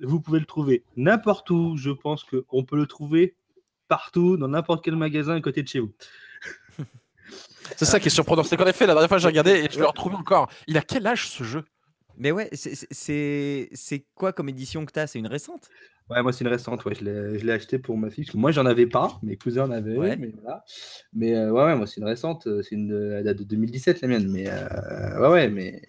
Vous 0.00 0.20
pouvez 0.20 0.40
le 0.40 0.46
trouver 0.46 0.84
n'importe 0.96 1.50
où. 1.50 1.76
Je 1.76 1.90
pense 1.90 2.24
qu'on 2.24 2.64
peut 2.64 2.76
le 2.76 2.86
trouver 2.86 3.36
partout, 3.88 4.38
dans 4.38 4.48
n'importe 4.48 4.82
quel 4.82 4.96
magasin 4.96 5.34
à 5.34 5.40
côté 5.40 5.62
de 5.62 5.68
chez 5.68 5.80
vous. 5.80 5.92
C'est 7.76 7.84
ça 7.84 8.00
qui 8.00 8.08
est 8.08 8.10
surprenant. 8.10 8.42
C'est 8.42 8.56
qu'en 8.56 8.66
effet, 8.66 8.86
la 8.86 8.94
dernière 8.94 9.08
fois, 9.08 9.18
j'ai 9.18 9.28
regardé 9.28 9.50
et 9.50 9.68
je 9.70 9.78
le 9.78 9.86
retrouve 9.86 10.14
encore. 10.14 10.50
Il 10.66 10.76
a 10.78 10.82
quel 10.82 11.06
âge 11.06 11.28
ce 11.28 11.44
jeu? 11.44 11.64
Mais 12.16 12.30
ouais, 12.30 12.50
c'est 12.52 14.06
quoi 14.14 14.32
comme 14.32 14.48
édition 14.48 14.84
que 14.84 14.92
tu 14.92 14.98
as 14.98 15.06
C'est 15.06 15.18
une 15.18 15.26
récente? 15.26 15.68
Ouais, 16.10 16.22
moi, 16.22 16.32
c'est 16.32 16.44
une 16.44 16.50
récente. 16.50 16.84
Ouais, 16.84 16.94
je 16.94 17.04
l'ai 17.04 17.52
acheté 17.52 17.78
pour 17.78 17.96
ma 17.96 18.10
fille. 18.10 18.24
Parce 18.24 18.32
que 18.32 18.38
moi, 18.38 18.52
j'en 18.52 18.66
avais 18.66 18.86
pas. 18.86 19.18
Mes 19.22 19.36
cousins 19.36 19.64
en 19.64 19.70
avaient. 19.70 19.96
Ouais. 19.96 20.16
Mais, 20.16 20.32
voilà. 20.42 20.64
mais 21.12 21.34
euh, 21.34 21.50
ouais, 21.50 21.64
ouais, 21.64 21.76
moi, 21.76 21.86
c'est 21.86 22.00
une 22.00 22.06
récente. 22.06 22.46
Euh, 22.46 22.62
c'est 22.62 22.74
une 22.74 22.92
elle 23.18 23.24
date 23.24 23.38
de 23.38 23.44
2017, 23.44 24.00
la 24.02 24.08
mienne. 24.08 24.28
Mais 24.30 24.48
euh, 24.48 25.20
ouais, 25.20 25.28
ouais, 25.28 25.48
mais 25.48 25.82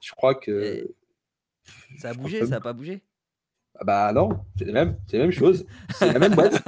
je 0.00 0.12
crois 0.12 0.34
que. 0.34 0.94
Ça 1.98 2.10
a 2.10 2.14
bougé, 2.14 2.40
ça 2.40 2.46
n'a 2.46 2.60
pas 2.60 2.72
bougé? 2.72 3.02
Ah 3.78 3.84
bah 3.84 4.12
non, 4.12 4.44
c'est 4.56 4.66
la 4.66 4.72
même, 4.72 4.96
c'est 5.06 5.16
la 5.16 5.24
même 5.24 5.32
chose. 5.32 5.66
C'est 5.94 6.12
la 6.12 6.18
même 6.18 6.34
boîte. 6.34 6.62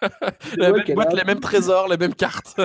la 0.56 0.72
même 0.72 0.84
boîte, 0.94 1.12
les 1.12 1.24
mêmes 1.24 1.40
trésors, 1.40 1.86
les 1.88 1.96
mêmes 1.96 2.14
cartes. 2.14 2.58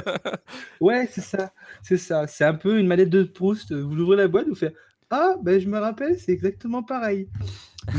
ouais, 0.80 1.08
c'est 1.12 1.22
ça. 1.22 1.52
C'est 1.82 1.98
ça. 1.98 2.26
C'est 2.28 2.46
un 2.46 2.54
peu 2.54 2.80
une 2.80 2.88
mallette 2.88 3.10
de 3.10 3.24
Proust. 3.24 3.74
Vous 3.74 3.98
ouvrez 3.98 4.18
la 4.18 4.28
boîte, 4.28 4.48
vous 4.48 4.56
faites 4.56 4.76
Ah, 5.12 5.36
ben 5.42 5.60
je 5.60 5.68
me 5.68 5.78
rappelle, 5.78 6.18
c'est 6.18 6.32
exactement 6.32 6.84
pareil. 6.84 7.28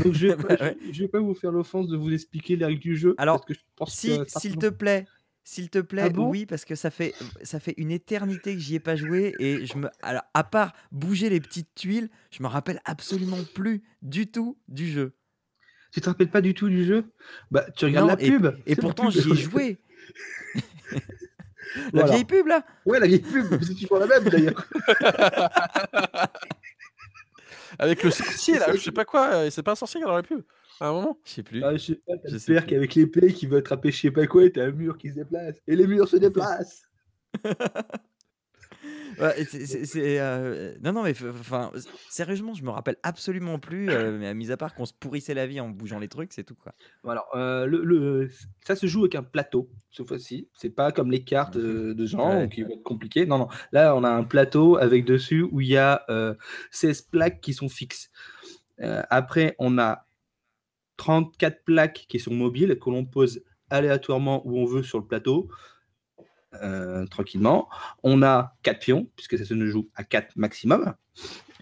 Donc 0.03 0.13
je 0.13 0.27
vais, 0.27 0.35
pas, 0.57 0.73
je, 0.91 1.03
vais 1.03 1.07
pas 1.07 1.19
vous 1.19 1.35
faire 1.35 1.51
l'offense 1.51 1.87
de 1.87 1.95
vous 1.95 2.11
expliquer 2.11 2.55
les 2.55 2.65
règles 2.65 2.81
du 2.81 2.97
jeu. 2.97 3.13
Alors, 3.19 3.45
si, 3.87 4.19
s'il 4.25 4.57
te 4.57 4.69
plaît, 4.69 5.05
s'il 5.43 5.69
te 5.69 5.77
plaît, 5.77 6.09
ah 6.15 6.19
oui, 6.19 6.47
parce 6.47 6.65
que 6.65 6.73
ça 6.73 6.89
fait, 6.89 7.13
ça 7.43 7.59
fait 7.59 7.75
une 7.77 7.91
éternité 7.91 8.55
que 8.55 8.59
j'y 8.59 8.75
ai 8.75 8.79
pas 8.79 8.95
joué 8.95 9.35
et 9.37 9.65
je 9.67 9.77
me, 9.77 9.89
alors 10.01 10.23
à 10.33 10.43
part 10.43 10.73
bouger 10.91 11.29
les 11.29 11.39
petites 11.39 11.75
tuiles, 11.75 12.09
je 12.31 12.41
me 12.41 12.47
rappelle 12.47 12.81
absolument 12.83 13.43
plus 13.53 13.83
du 14.01 14.25
tout 14.25 14.57
du 14.67 14.87
jeu. 14.87 15.13
Tu 15.91 16.01
te 16.01 16.09
rappelles 16.09 16.31
pas 16.31 16.41
du 16.41 16.55
tout 16.55 16.69
du 16.69 16.83
jeu? 16.83 17.05
Bah, 17.51 17.63
tu 17.75 17.85
regardes 17.85 18.09
la 18.09 18.17
pub. 18.17 18.47
Et, 18.65 18.75
pourtant, 18.75 19.11
j'y 19.11 19.19
ai 19.19 19.35
joué. 19.35 19.77
la 21.93 22.05
vieille 22.05 22.25
pub, 22.25 22.47
là? 22.47 22.65
Ouais, 22.87 22.99
la 22.99 23.05
vieille 23.05 23.19
pub. 23.19 23.45
C'est 23.61 23.75
toujours 23.75 23.99
la 23.99 24.07
même, 24.07 24.23
d'ailleurs. 24.23 24.67
avec 27.79 28.03
le 28.03 28.11
sorcier, 28.11 28.59
là, 28.59 28.67
je 28.73 28.79
sais 28.79 28.91
pas 28.91 29.05
quoi. 29.05 29.33
Euh, 29.33 29.49
c'est 29.49 29.63
pas 29.63 29.71
un 29.73 29.75
sorcier 29.75 30.01
dans 30.01 30.13
la 30.13 30.23
pub 30.23 30.41
à 30.79 30.87
un 30.87 30.93
moment 30.93 31.17
Je 31.23 31.31
sais 31.31 31.43
plus. 31.43 31.63
Ah, 31.63 31.73
je 31.73 31.77
sais 31.77 31.95
pas, 31.95 32.13
t'as 32.23 32.31
le 32.31 32.39
père 32.39 32.65
qui, 32.65 32.75
avec 32.75 32.95
l'épée, 32.95 33.33
qui 33.33 33.45
veut 33.47 33.57
attraper 33.57 33.91
je 33.91 34.01
sais 34.01 34.11
pas 34.11 34.27
quoi, 34.27 34.43
et 34.45 34.51
t'as 34.51 34.65
un 34.65 34.71
mur 34.71 34.97
qui 34.97 35.09
se 35.09 35.15
déplace. 35.15 35.55
Et 35.67 35.75
les 35.75 35.87
murs 35.87 36.07
se 36.07 36.17
déplacent 36.17 36.83
c'est, 39.47 40.19
euh, 40.19 40.75
Non, 40.83 40.93
non, 40.93 41.03
mais 41.03 41.13
enfin, 41.29 41.71
sérieusement, 42.09 42.53
je 42.53 42.63
me 42.63 42.69
rappelle 42.69 42.97
absolument 43.03 43.59
plus, 43.59 43.89
euh, 43.89 44.33
mis 44.33 44.51
à 44.51 44.57
part 44.57 44.75
qu'on 44.75 44.85
se 44.85 44.93
pourrissait 44.93 45.33
la 45.33 45.47
vie 45.47 45.59
en 45.59 45.69
bougeant 45.69 45.99
les 45.99 46.07
trucs, 46.07 46.33
c'est 46.33 46.43
tout 46.43 46.55
quoi. 46.55 46.73
Alors, 47.07 47.27
euh, 47.35 47.65
le, 47.65 48.29
ça 48.65 48.75
se 48.75 48.87
joue 48.87 49.01
avec 49.01 49.15
un 49.15 49.23
plateau 49.23 49.69
cette 49.91 50.07
fois-ci. 50.07 50.47
C'est 50.53 50.69
pas 50.69 50.91
comme 50.91 51.11
les 51.11 51.23
cartes 51.23 51.57
mmh 51.57 51.93
de 51.93 52.05
gens 52.05 52.47
qui 52.47 52.63
vont 52.63 52.71
être 52.71 52.83
compliquées. 52.83 53.25
Non, 53.25 53.37
non. 53.37 53.47
Là, 53.71 53.95
on 53.95 54.03
a 54.03 54.09
un 54.09 54.23
plateau 54.23 54.77
avec 54.77 55.05
dessus 55.05 55.41
où 55.43 55.61
il 55.61 55.67
y 55.67 55.77
a 55.77 56.05
16 56.71 57.03
plaques 57.03 57.41
qui 57.41 57.53
sont 57.53 57.69
fixes. 57.69 58.09
après, 58.79 59.55
on 59.59 59.77
a 59.77 60.05
34 60.97 61.63
plaques 61.63 62.05
qui 62.07 62.19
sont 62.19 62.33
mobiles 62.33 62.77
que 62.79 62.89
l'on 62.89 63.05
pose 63.05 63.43
aléatoirement 63.69 64.45
où 64.45 64.59
on 64.59 64.65
veut 64.65 64.83
sur 64.83 64.99
le 64.99 65.05
plateau. 65.05 65.49
Euh, 66.61 67.05
tranquillement. 67.07 67.69
On 68.03 68.21
a 68.21 68.55
4 68.63 68.79
pions, 68.79 69.07
puisque 69.15 69.37
ça 69.37 69.45
se 69.45 69.65
joue 69.67 69.89
à 69.95 70.03
4 70.03 70.35
maximum. 70.35 70.93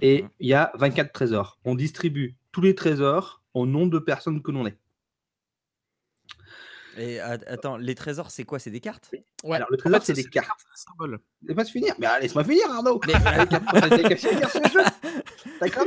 Et 0.01 0.23
mhm. 0.23 0.29
il 0.39 0.47
y 0.47 0.53
a 0.53 0.71
24 0.75 1.11
trésors. 1.11 1.59
On 1.65 1.75
distribue 1.75 2.35
tous 2.51 2.61
les 2.61 2.75
trésors 2.75 3.41
au 3.53 3.65
nombre 3.65 3.91
de 3.91 3.99
personnes 3.99 4.41
que 4.41 4.51
l'on 4.51 4.65
est. 4.65 4.77
Et 6.97 7.21
attends, 7.21 7.77
les 7.77 7.95
trésors, 7.95 8.31
c'est 8.31 8.43
quoi? 8.43 8.59
C'est 8.59 8.69
des 8.69 8.81
cartes? 8.81 9.09
Ouais. 9.45 9.55
Alors, 9.55 9.69
le 9.71 9.77
trésor, 9.77 10.01
c'est 10.03 10.13
des 10.13 10.25
cartes. 10.25 10.49
Laisse 11.41 11.55
pas 11.55 11.63
se 11.63 11.71
finir. 11.71 11.95
Mais 11.99 12.07
laisse-moi 12.19 12.43
finir, 12.43 12.69
Arnaud. 12.69 12.99
Mais 13.07 13.13
t'as 13.13 13.45
qu'à 14.09 14.15
finir 14.17 14.49
ce 14.49 14.59
jeu. 14.69 14.83
D'accord? 15.61 15.85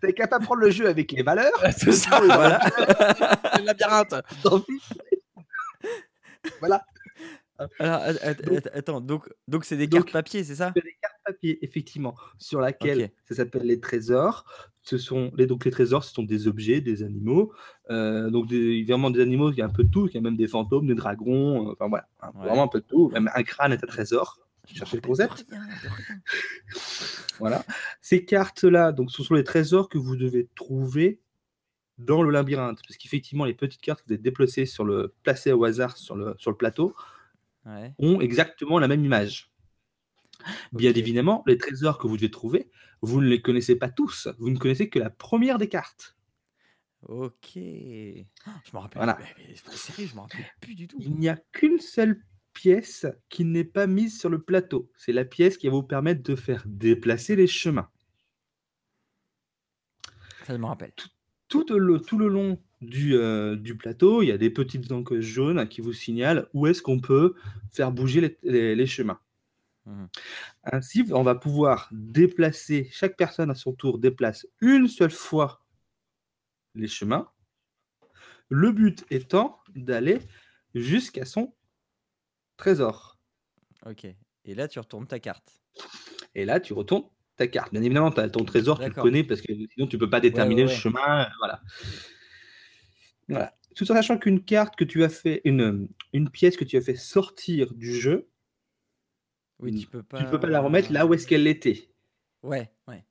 T'as 0.00 0.12
qu'à 0.12 0.28
pas 0.28 0.38
prendre 0.38 0.60
le 0.60 0.70
jeu 0.70 0.86
avec 0.86 1.10
les 1.10 1.24
valeurs. 1.24 1.60
C'est 1.76 1.92
ça, 1.92 2.20
voilà. 2.20 2.60
labyrinthe. 3.64 4.14
voilà. 6.60 6.84
Alors, 7.78 8.02
attends, 8.74 9.00
donc 9.00 9.28
donc 9.48 9.64
c'est 9.64 9.76
des 9.76 9.88
cartes 9.88 10.12
papier, 10.12 10.44
c'est 10.44 10.56
ça? 10.56 10.72
C'est 10.74 10.84
des 10.84 10.96
cartes 11.00 11.16
papier, 11.24 11.58
effectivement, 11.64 12.14
sur 12.38 12.60
laquelle 12.60 13.10
ça 13.24 13.34
s'appelle 13.34 13.64
les 13.64 13.80
trésors. 13.80 14.44
Ce 14.82 14.96
sont 14.96 15.30
les 15.36 15.46
donc 15.46 15.64
les 15.64 15.70
trésors, 15.70 16.04
ce 16.04 16.12
sont 16.14 16.22
des 16.22 16.48
objets, 16.48 16.80
des 16.80 17.02
animaux. 17.02 17.52
Euh, 17.90 18.30
donc 18.30 18.48
des, 18.48 18.82
vraiment 18.84 19.10
des 19.10 19.20
animaux, 19.20 19.50
il 19.52 19.58
y 19.58 19.62
a 19.62 19.66
un 19.66 19.70
peu 19.70 19.84
de 19.84 19.90
tout. 19.90 20.08
Il 20.08 20.14
y 20.14 20.18
a 20.18 20.20
même 20.20 20.36
des 20.36 20.48
fantômes, 20.48 20.86
des 20.86 20.94
dragons. 20.94 21.68
Euh, 21.68 21.72
enfin 21.72 21.88
voilà, 21.88 22.08
vraiment 22.34 22.64
un 22.64 22.68
peu 22.68 22.80
de 22.80 22.86
tout. 22.86 23.10
Même 23.10 23.30
un 23.34 23.42
crâne 23.42 23.72
est 23.72 23.84
un 23.84 23.86
trésor. 23.86 24.38
Cherchez 24.66 24.96
le 24.96 25.02
concept. 25.02 25.46
voilà. 27.38 27.64
Ces 28.00 28.24
cartes-là, 28.24 28.92
donc 28.92 29.10
ce 29.10 29.22
sont 29.22 29.34
les 29.34 29.44
trésors 29.44 29.88
que 29.88 29.98
vous 29.98 30.16
devez 30.16 30.48
trouver 30.54 31.20
dans 31.98 32.22
le 32.22 32.30
labyrinthe. 32.30 32.80
Parce 32.86 32.96
qu'effectivement, 32.96 33.44
les 33.44 33.54
petites 33.54 33.80
cartes 33.80 34.02
que 34.02 34.08
vous 34.08 34.14
êtes 34.14 34.22
déplacées 34.22 34.66
sur 34.66 34.84
le, 34.84 35.14
placées 35.22 35.52
au 35.52 35.64
hasard 35.64 35.96
sur 35.96 36.16
le, 36.16 36.34
sur 36.38 36.50
le 36.50 36.56
plateau 36.56 36.94
Ouais. 37.66 37.94
ont 37.98 38.20
exactement 38.20 38.78
la 38.78 38.88
même 38.88 39.04
image. 39.04 39.52
Bien 40.72 40.92
évidemment, 40.92 41.42
les 41.46 41.58
trésors 41.58 41.98
que 41.98 42.06
vous 42.06 42.16
devez 42.16 42.30
trouver, 42.30 42.70
vous 43.02 43.20
ne 43.20 43.26
les 43.26 43.42
connaissez 43.42 43.76
pas 43.76 43.90
tous. 43.90 44.28
Vous 44.38 44.50
ne 44.50 44.58
connaissez 44.58 44.88
que 44.88 44.98
la 44.98 45.10
première 45.10 45.58
des 45.58 45.68
cartes. 45.68 46.16
Ok. 47.02 47.52
Je 47.54 48.22
me 48.72 48.78
rappelle. 48.78 49.02
Voilà. 49.02 49.18
sérieux, 49.72 50.06
je 50.06 50.14
me 50.14 50.20
rappelle 50.20 50.46
plus 50.60 50.74
du 50.74 50.86
tout. 50.88 50.98
Il 51.00 51.16
n'y 51.16 51.28
a 51.28 51.36
qu'une 51.52 51.80
seule 51.80 52.22
pièce 52.52 53.06
qui 53.28 53.44
n'est 53.44 53.64
pas 53.64 53.86
mise 53.86 54.18
sur 54.18 54.28
le 54.28 54.42
plateau. 54.42 54.90
C'est 54.96 55.12
la 55.12 55.24
pièce 55.24 55.56
qui 55.56 55.68
va 55.68 55.74
vous 55.74 55.82
permettre 55.82 56.22
de 56.22 56.36
faire 56.36 56.62
déplacer 56.66 57.36
les 57.36 57.46
chemins. 57.46 57.88
Ça, 60.46 60.54
je 60.54 60.58
me 60.58 60.66
rappelle. 60.66 60.92
Tout 61.48 61.66
le, 61.70 62.00
tout 62.00 62.18
le 62.18 62.28
long 62.28 62.62
du, 62.80 63.14
euh, 63.14 63.56
du 63.56 63.76
plateau, 63.76 64.22
il 64.22 64.26
y 64.28 64.32
a 64.32 64.38
des 64.38 64.50
petites 64.50 64.90
encoches 64.92 65.24
jaunes 65.24 65.68
qui 65.68 65.80
vous 65.80 65.92
signalent 65.92 66.46
où 66.54 66.66
est-ce 66.66 66.80
qu'on 66.82 67.00
peut 67.00 67.34
faire 67.70 67.92
bouger 67.92 68.20
les, 68.20 68.38
les- 68.42 68.74
les 68.74 68.86
chemins. 68.86 69.20
Mhm. 69.86 70.08
Ainsi, 70.64 71.04
on 71.12 71.22
va 71.22 71.34
pouvoir 71.34 71.88
déplacer, 71.92 72.88
chaque 72.92 73.16
personne 73.16 73.50
à 73.50 73.54
son 73.54 73.72
tour 73.72 73.98
déplace 73.98 74.46
une 74.60 74.88
seule 74.88 75.10
fois 75.10 75.64
les 76.74 76.88
chemins. 76.88 77.28
Le 78.48 78.72
but 78.72 79.04
étant 79.10 79.60
d'aller 79.74 80.18
jusqu'à 80.74 81.24
son 81.24 81.54
trésor. 82.56 83.18
Ok. 83.86 84.06
Et 84.44 84.54
là, 84.54 84.68
tu 84.68 84.78
retournes 84.78 85.06
ta 85.06 85.18
carte. 85.18 85.62
Et 86.34 86.44
là, 86.44 86.60
tu 86.60 86.72
retournes 86.72 87.04
ta 87.36 87.46
carte. 87.46 87.72
Bien 87.72 87.82
évidemment, 87.82 88.10
tu 88.10 88.20
as 88.20 88.28
ton 88.28 88.44
trésor, 88.44 88.78
tu 88.78 88.86
le 88.88 88.94
connais 88.94 89.24
parce 89.24 89.40
que 89.40 89.52
sinon, 89.72 89.86
tu 89.86 89.98
peux 89.98 90.10
pas 90.10 90.20
déterminer 90.20 90.62
ouais, 90.62 90.68
le 90.68 90.74
ouais. 90.74 90.80
chemin. 90.80 91.22
euh, 91.24 91.28
Voilà. 91.38 91.62
Voilà. 93.30 93.56
Tout 93.76 93.90
en 93.90 93.94
sachant 93.94 94.18
qu'une 94.18 94.42
carte 94.44 94.76
que 94.76 94.84
tu 94.84 95.04
as 95.04 95.08
fait, 95.08 95.40
une, 95.44 95.88
une 96.12 96.28
pièce 96.30 96.56
que 96.56 96.64
tu 96.64 96.76
as 96.76 96.80
fait 96.80 96.96
sortir 96.96 97.72
du 97.74 97.94
jeu, 97.94 98.28
Oui, 99.60 99.80
tu 99.80 99.86
peux 99.86 100.02
pas. 100.02 100.18
tu 100.18 100.24
peux 100.26 100.40
pas 100.40 100.48
la 100.48 100.60
remettre 100.60 100.92
là 100.92 101.06
où 101.06 101.14
est-ce 101.14 101.26
qu'elle 101.26 101.46
était. 101.46 101.88
Ouais, 102.42 102.72
ouais. 102.88 103.04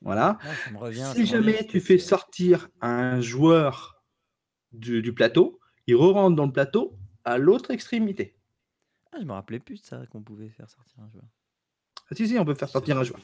Voilà. 0.00 0.38
Non, 0.44 0.50
ça 0.64 0.70
me 0.72 0.78
revient. 0.78 0.98
ça 1.00 1.14
si 1.14 1.20
me 1.20 1.26
jamais 1.26 1.52
revient, 1.52 1.66
tu 1.68 1.80
fais 1.80 1.98
sortir 1.98 2.68
un 2.80 3.20
joueur 3.20 4.02
du, 4.72 5.00
du 5.00 5.12
plateau, 5.14 5.60
il 5.86 5.94
re-rentre 5.94 6.34
dans 6.34 6.46
le 6.46 6.52
plateau 6.52 6.98
à 7.24 7.38
l'autre 7.38 7.70
extrémité. 7.70 8.36
Ah, 9.12 9.18
je 9.20 9.24
me 9.26 9.32
rappelais 9.32 9.60
plus 9.60 9.80
de 9.80 9.86
ça 9.86 10.04
qu'on 10.10 10.22
pouvait 10.22 10.48
faire 10.48 10.68
sortir 10.68 10.98
un 11.00 11.08
joueur. 11.10 11.24
Ah, 12.10 12.14
si, 12.16 12.26
si, 12.26 12.38
on 12.38 12.44
peut 12.44 12.54
faire 12.54 12.68
sortir 12.68 12.98
un 12.98 13.04
joueur. 13.04 13.20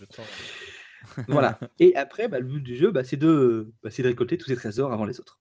Voilà. 1.26 1.58
Et 1.78 1.96
après, 1.96 2.28
bah, 2.28 2.38
le 2.38 2.46
but 2.46 2.60
du 2.60 2.76
jeu, 2.76 2.90
bah, 2.90 3.02
c'est 3.04 3.16
de, 3.16 3.72
bah, 3.82 3.90
c'est 3.90 4.02
de 4.02 4.08
récolter 4.08 4.38
tous 4.38 4.46
ces 4.48 4.56
trésors 4.56 4.92
avant 4.92 5.04
les 5.04 5.18
autres. 5.20 5.40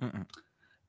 Mm, 0.00 0.06
mm. 0.06 0.24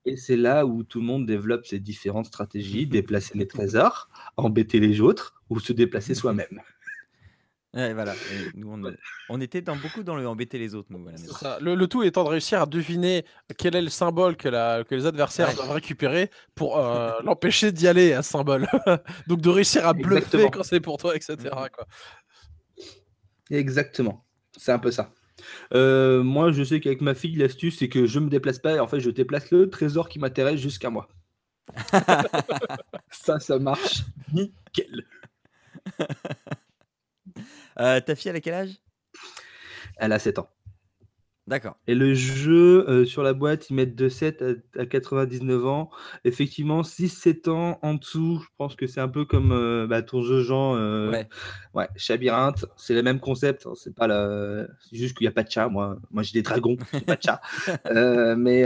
Et 0.06 0.16
c'est 0.16 0.36
là 0.36 0.64
où 0.64 0.82
tout 0.82 1.00
le 1.00 1.06
monde 1.06 1.26
développe 1.26 1.66
ses 1.66 1.78
différentes 1.78 2.26
stratégies, 2.26 2.86
déplacer 2.86 3.36
les 3.36 3.46
trésors, 3.46 4.08
embêter 4.36 4.80
les 4.80 5.00
autres 5.00 5.42
ou 5.50 5.60
se 5.60 5.72
déplacer 5.72 6.14
soi-même. 6.14 6.60
Voilà. 7.72 8.14
Et 8.14 8.58
nous, 8.58 8.68
on, 8.72 8.82
on 9.28 9.40
était 9.40 9.60
dans, 9.60 9.76
beaucoup 9.76 10.02
dans 10.02 10.16
le 10.16 10.26
embêter 10.26 10.58
les 10.58 10.74
autres, 10.74 10.88
nous, 10.90 11.06
à 11.06 11.12
la 11.12 11.16
C'est 11.18 11.22
maison. 11.26 11.36
ça. 11.36 11.58
Le, 11.60 11.76
le 11.76 11.86
tout 11.86 12.02
étant 12.02 12.24
de 12.24 12.28
réussir 12.30 12.60
à 12.62 12.66
deviner 12.66 13.24
quel 13.56 13.76
est 13.76 13.80
le 13.82 13.88
symbole 13.90 14.36
que, 14.36 14.48
la- 14.48 14.82
que 14.82 14.92
les 14.96 15.06
adversaires 15.06 15.50
Ouais. 15.50 15.54
doivent 15.54 15.70
récupérer 15.70 16.30
pour 16.56 16.78
euh, 16.78 17.12
l'empêcher 17.24 17.70
d'y 17.70 17.86
aller 17.86 18.12
à 18.12 18.22
ce 18.24 18.30
symbole. 18.32 18.66
Donc 19.28 19.40
de 19.40 19.48
réussir 19.50 19.86
à 19.86 19.92
bluffer 19.92 20.16
Exactement. 20.16 20.50
quand 20.50 20.62
c'est 20.64 20.80
pour 20.80 20.96
toi, 20.98 21.14
etc. 21.14 21.36
Quoi. 21.48 21.86
Exactement. 23.50 24.24
C'est 24.56 24.72
un 24.72 24.80
peu 24.80 24.90
ça. 24.90 25.12
Euh, 25.72 26.22
moi, 26.22 26.52
je 26.52 26.64
sais 26.64 26.80
qu'avec 26.80 27.00
ma 27.00 27.14
fille, 27.14 27.36
l'astuce, 27.36 27.78
c'est 27.78 27.88
que 27.88 28.06
je 28.06 28.18
me 28.18 28.28
déplace 28.28 28.58
pas 28.58 28.74
et 28.74 28.80
en 28.80 28.86
fait, 28.86 29.00
je 29.00 29.10
déplace 29.10 29.50
le 29.50 29.70
trésor 29.70 30.08
qui 30.08 30.18
m'intéresse 30.18 30.60
jusqu'à 30.60 30.90
moi. 30.90 31.08
ça, 33.10 33.38
ça 33.38 33.58
marche 33.58 34.02
nickel. 34.32 35.04
Euh, 37.78 38.00
ta 38.00 38.16
fille, 38.16 38.30
elle 38.30 38.36
a 38.36 38.40
quel 38.40 38.54
âge? 38.54 38.74
Elle 39.96 40.12
a 40.12 40.18
7 40.18 40.38
ans. 40.38 40.50
D'accord. 41.50 41.76
Et 41.88 41.96
le 41.96 42.14
jeu, 42.14 42.88
euh, 42.88 43.04
sur 43.04 43.24
la 43.24 43.32
boîte, 43.32 43.68
ils 43.70 43.74
mettent 43.74 43.96
de 43.96 44.08
7 44.08 44.40
à, 44.76 44.80
à 44.80 44.86
99 44.86 45.66
ans. 45.66 45.90
Effectivement, 46.24 46.82
6-7 46.84 47.50
ans 47.50 47.80
en 47.82 47.94
dessous, 47.94 48.40
je 48.42 48.48
pense 48.56 48.76
que 48.76 48.86
c'est 48.86 49.00
un 49.00 49.08
peu 49.08 49.24
comme 49.24 49.50
euh, 49.50 49.88
bah, 49.88 50.00
ton 50.00 50.22
jeu 50.22 50.42
Jean. 50.44 50.76
euh, 50.76 51.10
Ouais. 51.10 51.28
ouais, 51.74 51.88
Chabyrinthe, 51.96 52.66
c'est 52.76 52.94
le 52.94 53.02
même 53.02 53.18
concept. 53.18 53.66
hein, 53.66 53.72
C'est 53.74 53.92
pas 53.94 54.06
la... 54.06 54.68
juste 54.92 55.16
qu'il 55.18 55.24
n'y 55.24 55.28
a 55.28 55.32
pas 55.32 55.42
de 55.42 55.50
chat. 55.50 55.68
Moi, 55.68 55.98
moi 56.12 56.22
j'ai 56.22 56.32
des 56.34 56.42
dragons, 56.42 56.76
pas 57.06 57.16
de 57.16 57.22
chat. 57.22 57.40
Euh, 57.86 58.36
mais, 58.36 58.64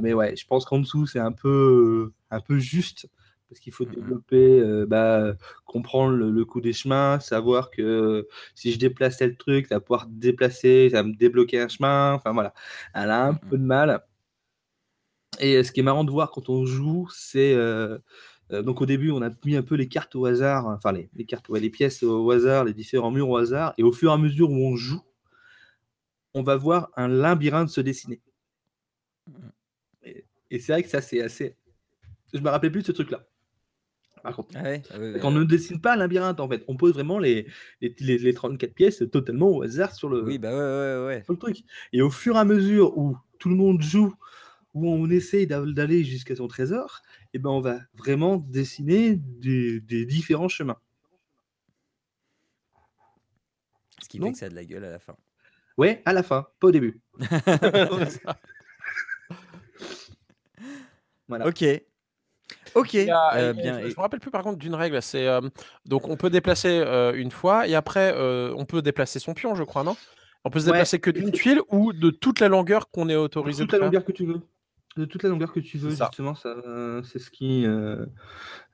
mais 0.00 0.14
ouais, 0.14 0.34
je 0.34 0.46
pense 0.46 0.64
qu'en 0.64 0.78
dessous, 0.78 1.06
c'est 1.06 1.18
un 1.20 1.32
peu, 1.32 2.10
un 2.30 2.40
peu 2.40 2.58
juste. 2.58 3.06
Parce 3.48 3.60
qu'il 3.60 3.72
faut 3.72 3.84
Mhm. 3.84 3.92
développer, 3.94 4.60
euh, 4.60 4.86
bah, 4.86 5.34
comprendre 5.66 6.16
le, 6.16 6.30
le 6.30 6.44
coup 6.44 6.60
des 6.60 6.72
chemins, 6.72 7.20
savoir 7.20 7.70
que 7.70 7.82
euh, 7.82 8.28
si 8.54 8.72
je 8.72 8.78
déplace 8.78 9.18
tel 9.18 9.36
truc, 9.36 9.66
ça 9.66 9.76
va 9.76 9.80
pouvoir 9.80 10.06
déplacer, 10.08 10.88
ça 10.90 11.02
va 11.02 11.08
me 11.08 11.14
débloquer 11.14 11.60
un 11.60 11.68
chemin. 11.68 12.14
Enfin 12.14 12.32
voilà, 12.32 12.54
elle 12.94 13.10
a 13.10 13.26
un 13.26 13.32
Mhm. 13.32 13.38
peu 13.50 13.58
de 13.58 13.64
mal. 13.64 14.04
Et 15.40 15.56
euh, 15.56 15.62
ce 15.64 15.72
qui 15.72 15.80
est 15.80 15.82
marrant 15.82 16.04
de 16.04 16.10
voir 16.10 16.30
quand 16.30 16.48
on 16.48 16.64
joue, 16.66 17.08
c'est 17.12 17.54
euh, 17.54 17.98
donc 18.50 18.80
au 18.80 18.86
début, 18.86 19.10
on 19.10 19.22
a 19.22 19.30
mis 19.44 19.56
un 19.56 19.62
peu 19.62 19.74
les 19.74 19.88
cartes 19.88 20.14
au 20.16 20.26
hasard, 20.26 20.66
enfin 20.66 20.92
les, 20.92 21.08
les 21.14 21.24
cartes, 21.24 21.48
ouais, 21.48 21.60
les 21.60 21.70
pièces 21.70 22.02
au 22.02 22.30
hasard, 22.30 22.64
les 22.64 22.74
différents 22.74 23.10
murs 23.10 23.28
au 23.30 23.36
hasard, 23.36 23.74
et 23.78 23.82
au 23.82 23.92
fur 23.92 24.10
et 24.10 24.14
à 24.14 24.18
mesure 24.18 24.50
où 24.50 24.56
on 24.66 24.76
joue, 24.76 25.02
on 26.34 26.42
va 26.42 26.56
voir 26.56 26.90
un 26.96 27.08
labyrinthe 27.08 27.70
se 27.70 27.80
dessiner. 27.80 28.20
Et, 30.02 30.24
et 30.50 30.58
c'est 30.60 30.72
vrai 30.72 30.82
que 30.82 30.88
ça, 30.88 31.00
c'est 31.00 31.20
assez. 31.22 31.56
Je 32.32 32.40
me 32.40 32.50
rappelais 32.50 32.70
plus 32.70 32.82
de 32.82 32.86
ce 32.86 32.92
truc-là. 32.92 33.26
Par 34.24 34.34
contre, 34.34 34.48
Ah 34.56 34.62
ouais, 34.62 34.82
ah 34.90 34.98
ouais, 34.98 35.18
qu'on 35.20 35.30
ne 35.30 35.44
dessine 35.44 35.80
pas 35.80 35.92
un 35.92 35.96
labyrinthe 35.96 36.40
en 36.40 36.48
fait, 36.48 36.64
on 36.66 36.76
pose 36.76 36.94
vraiment 36.94 37.18
les, 37.18 37.46
les, 37.82 37.94
les- 38.00 38.16
les 38.18 38.34
34 38.34 38.72
pièces 38.74 39.04
totalement 39.12 39.50
au 39.50 39.62
hasard 39.62 39.94
sur 39.94 40.08
le, 40.08 40.24
Oui, 40.24 40.38
bah 40.38 40.50
sur 41.24 41.34
le 41.34 41.38
truc. 41.38 41.58
Et 41.92 42.00
au 42.00 42.08
fur 42.10 42.36
et 42.36 42.38
à 42.38 42.44
mesure 42.46 42.96
où 42.96 43.16
tout 43.38 43.50
le 43.50 43.54
monde 43.54 43.82
joue, 43.82 44.14
où 44.72 44.88
on 44.88 45.08
essaye 45.10 45.46
d'a- 45.46 45.60
d'aller 45.64 46.02
jusqu'à 46.04 46.34
son 46.36 46.48
trésor, 46.48 47.02
et 47.34 47.38
ben 47.38 47.50
on 47.50 47.60
va 47.60 47.80
vraiment 47.94 48.38
dessiner 48.38 49.16
des, 49.16 49.80
des 49.80 50.06
différents 50.06 50.48
chemins. 50.48 50.78
Ce 54.02 54.08
qui 54.08 54.18
Non. 54.18 54.28
fait 54.28 54.32
que 54.32 54.38
ça 54.38 54.46
a 54.46 54.48
de 54.48 54.54
la 54.54 54.64
gueule 54.64 54.84
à 54.84 54.90
la 54.90 54.98
fin. 54.98 55.16
Ouais, 55.76 56.02
à 56.06 56.14
la 56.14 56.22
fin, 56.22 56.46
pas 56.60 56.68
au 56.68 56.72
début. 56.72 57.02
Voilà. 61.28 61.46
Ok. 61.48 61.64
Ok. 62.74 62.94
Il 62.94 63.04
y 63.06 63.10
a- 63.10 63.34
euh, 63.36 63.52
bien. 63.52 63.80
je, 63.80 63.86
et- 63.86 63.90
je 63.90 63.96
me 63.96 64.00
rappelle 64.00 64.20
plus 64.20 64.30
par 64.30 64.42
contre 64.42 64.58
d'une 64.58 64.74
règle. 64.74 65.00
C'est 65.02 65.26
euh, 65.26 65.40
donc 65.86 66.08
on 66.08 66.16
peut 66.16 66.30
déplacer 66.30 66.68
euh, 66.84 67.12
une 67.14 67.30
fois 67.30 67.66
et 67.68 67.74
après 67.74 68.12
euh, 68.14 68.52
on 68.56 68.64
peut 68.64 68.82
déplacer 68.82 69.18
son 69.18 69.34
pion, 69.34 69.54
je 69.54 69.62
crois, 69.64 69.84
non? 69.84 69.96
On 70.44 70.50
peut 70.50 70.60
se 70.60 70.66
Ouais. 70.66 70.72
déplacer 70.72 70.98
que 70.98 71.10
d'une 71.10 71.30
tuile 71.30 71.60
ou 71.70 71.92
de 71.92 72.10
toute 72.10 72.40
la 72.40 72.48
longueur 72.48 72.90
qu'on 72.90 73.08
est 73.08 73.14
De 73.14 73.18
autorisé 73.18 73.62
toute 73.62 73.68
de 73.70 73.72
la 73.72 73.78
faire? 73.78 73.86
longueur 73.86 74.04
que 74.04 74.12
tu 74.12 74.26
veux. 74.26 74.40
De 74.96 75.06
toute 75.06 75.22
la 75.24 75.28
longueur 75.30 75.52
que 75.52 75.58
tu 75.58 75.76
veux, 75.78 75.90
C'est 75.90 75.96
ça. 75.96 76.04
justement, 76.12 76.34
ça, 76.36 76.50
euh, 76.50 77.02
c'est 77.02 77.18
ce 77.18 77.28
qui, 77.30 77.66
euh, 77.66 78.06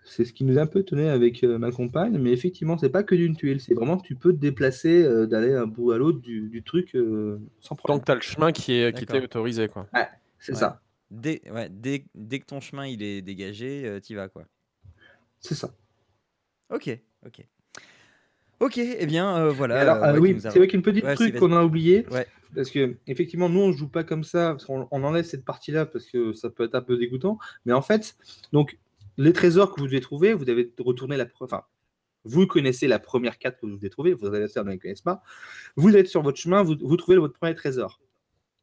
c'est 0.04 0.26
ce 0.26 0.34
qui 0.34 0.44
nous 0.44 0.58
a 0.58 0.62
un 0.62 0.66
peu 0.66 0.80
étonné 0.80 1.08
avec 1.08 1.42
euh, 1.44 1.56
ma 1.56 1.70
compagne. 1.70 2.18
Mais 2.18 2.30
effectivement, 2.32 2.76
c'est 2.76 2.90
pas 2.90 3.02
que 3.04 3.14
d'une 3.14 3.34
tuile, 3.36 3.58
c'est 3.60 3.72
vraiment 3.72 3.96
que 3.96 4.06
tu 4.06 4.16
peux 4.16 4.32
te 4.32 4.38
déplacer, 4.38 5.02
euh, 5.02 5.26
d'aller 5.26 5.52
d'un 5.52 5.66
bout 5.66 5.92
à 5.92 5.96
l'autre 5.98 6.18
du, 6.20 6.48
du 6.50 6.62
truc 6.62 6.94
euh, 6.94 7.38
sans 7.60 7.74
Tant 7.74 7.76
problème. 7.76 8.00
que 8.00 8.04
tu 8.06 8.12
as 8.12 8.14
le 8.16 8.20
chemin 8.20 8.52
qui 8.52 8.72
est 8.74 8.94
qui 8.94 9.06
t'est 9.06 9.22
autorisé, 9.22 9.68
quoi. 9.68 9.86
C'est 10.38 10.52
Ouais. 10.52 10.58
ça, 10.58 10.80
Dès, 11.10 11.42
ouais, 11.50 11.68
dès, 11.70 12.04
dès 12.14 12.38
que 12.38 12.46
ton 12.46 12.60
chemin 12.60 12.86
il 12.86 13.02
est 13.02 13.20
dégagé, 13.22 13.84
euh, 13.86 13.98
t'y 14.00 14.14
vas 14.14 14.28
quoi. 14.28 14.44
c'est 15.40 15.54
ça. 15.54 15.74
Ok, 16.72 16.88
ok. 17.26 17.46
Ok, 18.60 18.78
eh 18.78 19.06
bien 19.06 19.36
euh, 19.38 19.50
voilà. 19.50 19.76
Et 19.76 19.78
alors, 19.80 19.96
euh, 19.96 20.12
ouais, 20.12 20.14
tu 20.14 20.20
oui, 20.20 20.40
c'est 20.40 20.58
vrai 20.58 20.68
qu'une 20.68 20.82
petite 20.82 21.04
Ouais, 21.04 21.14
truc 21.14 21.36
qu'on 21.38 21.52
a 21.52 21.64
oublié, 21.64 22.06
parce 22.54 22.70
que 22.70 22.96
effectivement, 23.06 23.48
nous 23.48 23.60
on 23.60 23.72
joue 23.72 23.88
pas 23.88 24.04
comme 24.04 24.22
ça, 24.22 24.50
parce 24.52 24.66
qu'on 24.66 24.86
on 24.90 25.02
enlève 25.02 25.24
cette 25.24 25.44
partie-là 25.44 25.86
parce 25.86 26.06
que 26.06 26.32
ça 26.32 26.50
peut 26.50 26.64
être 26.64 26.74
un 26.74 26.82
peu 26.82 26.96
dégoûtant. 26.96 27.38
Mais 27.64 27.72
en 27.72 27.82
fait, 27.82 28.16
donc 28.52 28.78
les 29.16 29.32
trésors 29.32 29.74
que 29.74 29.80
vous 29.80 29.86
devez 29.86 30.00
trouver, 30.00 30.34
vous 30.34 30.44
devez 30.44 30.72
retourner 30.78 31.16
la, 31.16 31.24
pre- 31.24 31.44
enfin, 31.44 31.62
vous 32.24 32.46
connaissez 32.46 32.86
la 32.86 32.98
première 32.98 33.38
carte 33.38 33.58
que 33.60 33.66
vous 33.66 33.76
devez 33.76 33.90
trouver, 33.90 34.12
vos 34.12 34.26
adversaires 34.26 34.64
ne 34.64 34.70
la 34.70 34.76
connaissent 34.78 35.00
pas. 35.00 35.22
Vous 35.76 35.96
êtes 35.96 36.06
sur 36.08 36.22
votre 36.22 36.38
chemin, 36.38 36.62
vous, 36.62 36.76
vous 36.80 36.96
trouvez 36.96 37.16
votre 37.16 37.34
premier 37.38 37.54
trésor. 37.54 38.00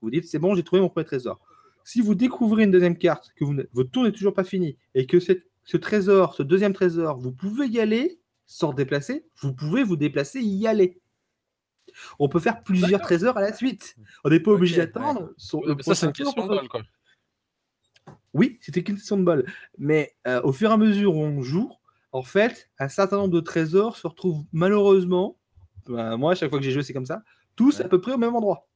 Vous 0.01 0.12
dites 0.12 0.25
c'est 0.27 0.39
bon, 0.39 0.53
j'ai 0.55 0.63
trouvé 0.63 0.81
mon 0.81 0.89
premier 0.89 1.05
trésor. 1.05 1.41
Si 1.88 2.02
vous 2.02 2.15
découvrez 2.15 2.63
une 2.65 2.71
deuxième 2.71 2.97
carte, 2.97 3.32
que 3.38 3.45
vous, 3.45 3.54
ne- 3.54 3.63
votre 3.71 3.89
tour 3.91 4.04
n'est 4.04 4.12
toujours 4.12 4.34
pas 4.34 4.43
fini, 4.43 4.78
et 4.93 5.06
que 5.06 5.21
cette- 5.21 5.45
ce 5.63 5.78
trésor, 5.78 6.34
ce 6.36 6.43
deuxième 6.43 6.73
trésor, 6.73 7.17
vous 7.17 7.32
pouvez 7.32 7.65
y 7.67 7.80
aller 7.80 8.19
sans 8.45 8.73
déplacer, 8.73 9.26
vous 9.41 9.54
pouvez 9.54 9.86
vous 9.86 9.95
déplacer 9.95 10.39
et 10.39 10.43
y 10.43 10.67
aller. 10.67 11.00
On 12.19 12.28
peut 12.28 12.41
faire 12.41 12.62
plusieurs 12.62 13.00
trésors 13.00 13.38
à 13.38 13.41
la 13.41 13.54
suite. 13.54 13.95
On 14.26 14.30
n'est 14.30 14.41
pas 14.41 14.52
obligé 14.52 14.78
ouais. 14.82 14.86
d'attendre. 14.88 15.32
son- 15.38 15.62
ça, 15.80 15.95
c'est 15.95 16.08
une 16.08 16.12
question 16.12 16.43
de 16.43 16.47
bol, 16.50 16.67
quoi. 16.67 16.82
Oui, 18.34 18.58
c'était 18.60 18.84
qu'une 18.84 18.95
question 18.95 19.15
de 19.15 19.23
bol. 19.23 19.45
Mais 19.78 20.13
euh, 20.28 20.41
au 20.43 20.52
fur 20.52 20.69
et 20.69 20.73
à 20.73 20.78
mesure 20.78 21.15
où 21.15 21.21
on 21.21 21.41
joue, 21.41 21.71
en 22.12 22.21
fait, 22.21 22.69
un 22.80 22.89
certain 22.89 23.15
nombre 23.15 23.34
de 23.34 23.39
trésors 23.39 23.95
se 23.95 24.06
retrouvent 24.08 24.43
malheureusement, 24.52 25.38
ben, 25.88 26.17
moi, 26.17 26.34
à 26.34 26.36
chaque 26.36 26.50
fois 26.50 26.60
que 26.60 26.65
j'ai 26.65 26.71
joué, 26.71 26.84
c'est 26.84 26.91
comme 26.91 27.06
ça, 27.06 27.23
tous 27.56 27.80
Ouais. 27.80 27.86
à 27.86 27.88
peu 27.88 28.02
près 28.02 28.12
au 28.12 28.17
même 28.17 28.36
endroit. 28.36 28.67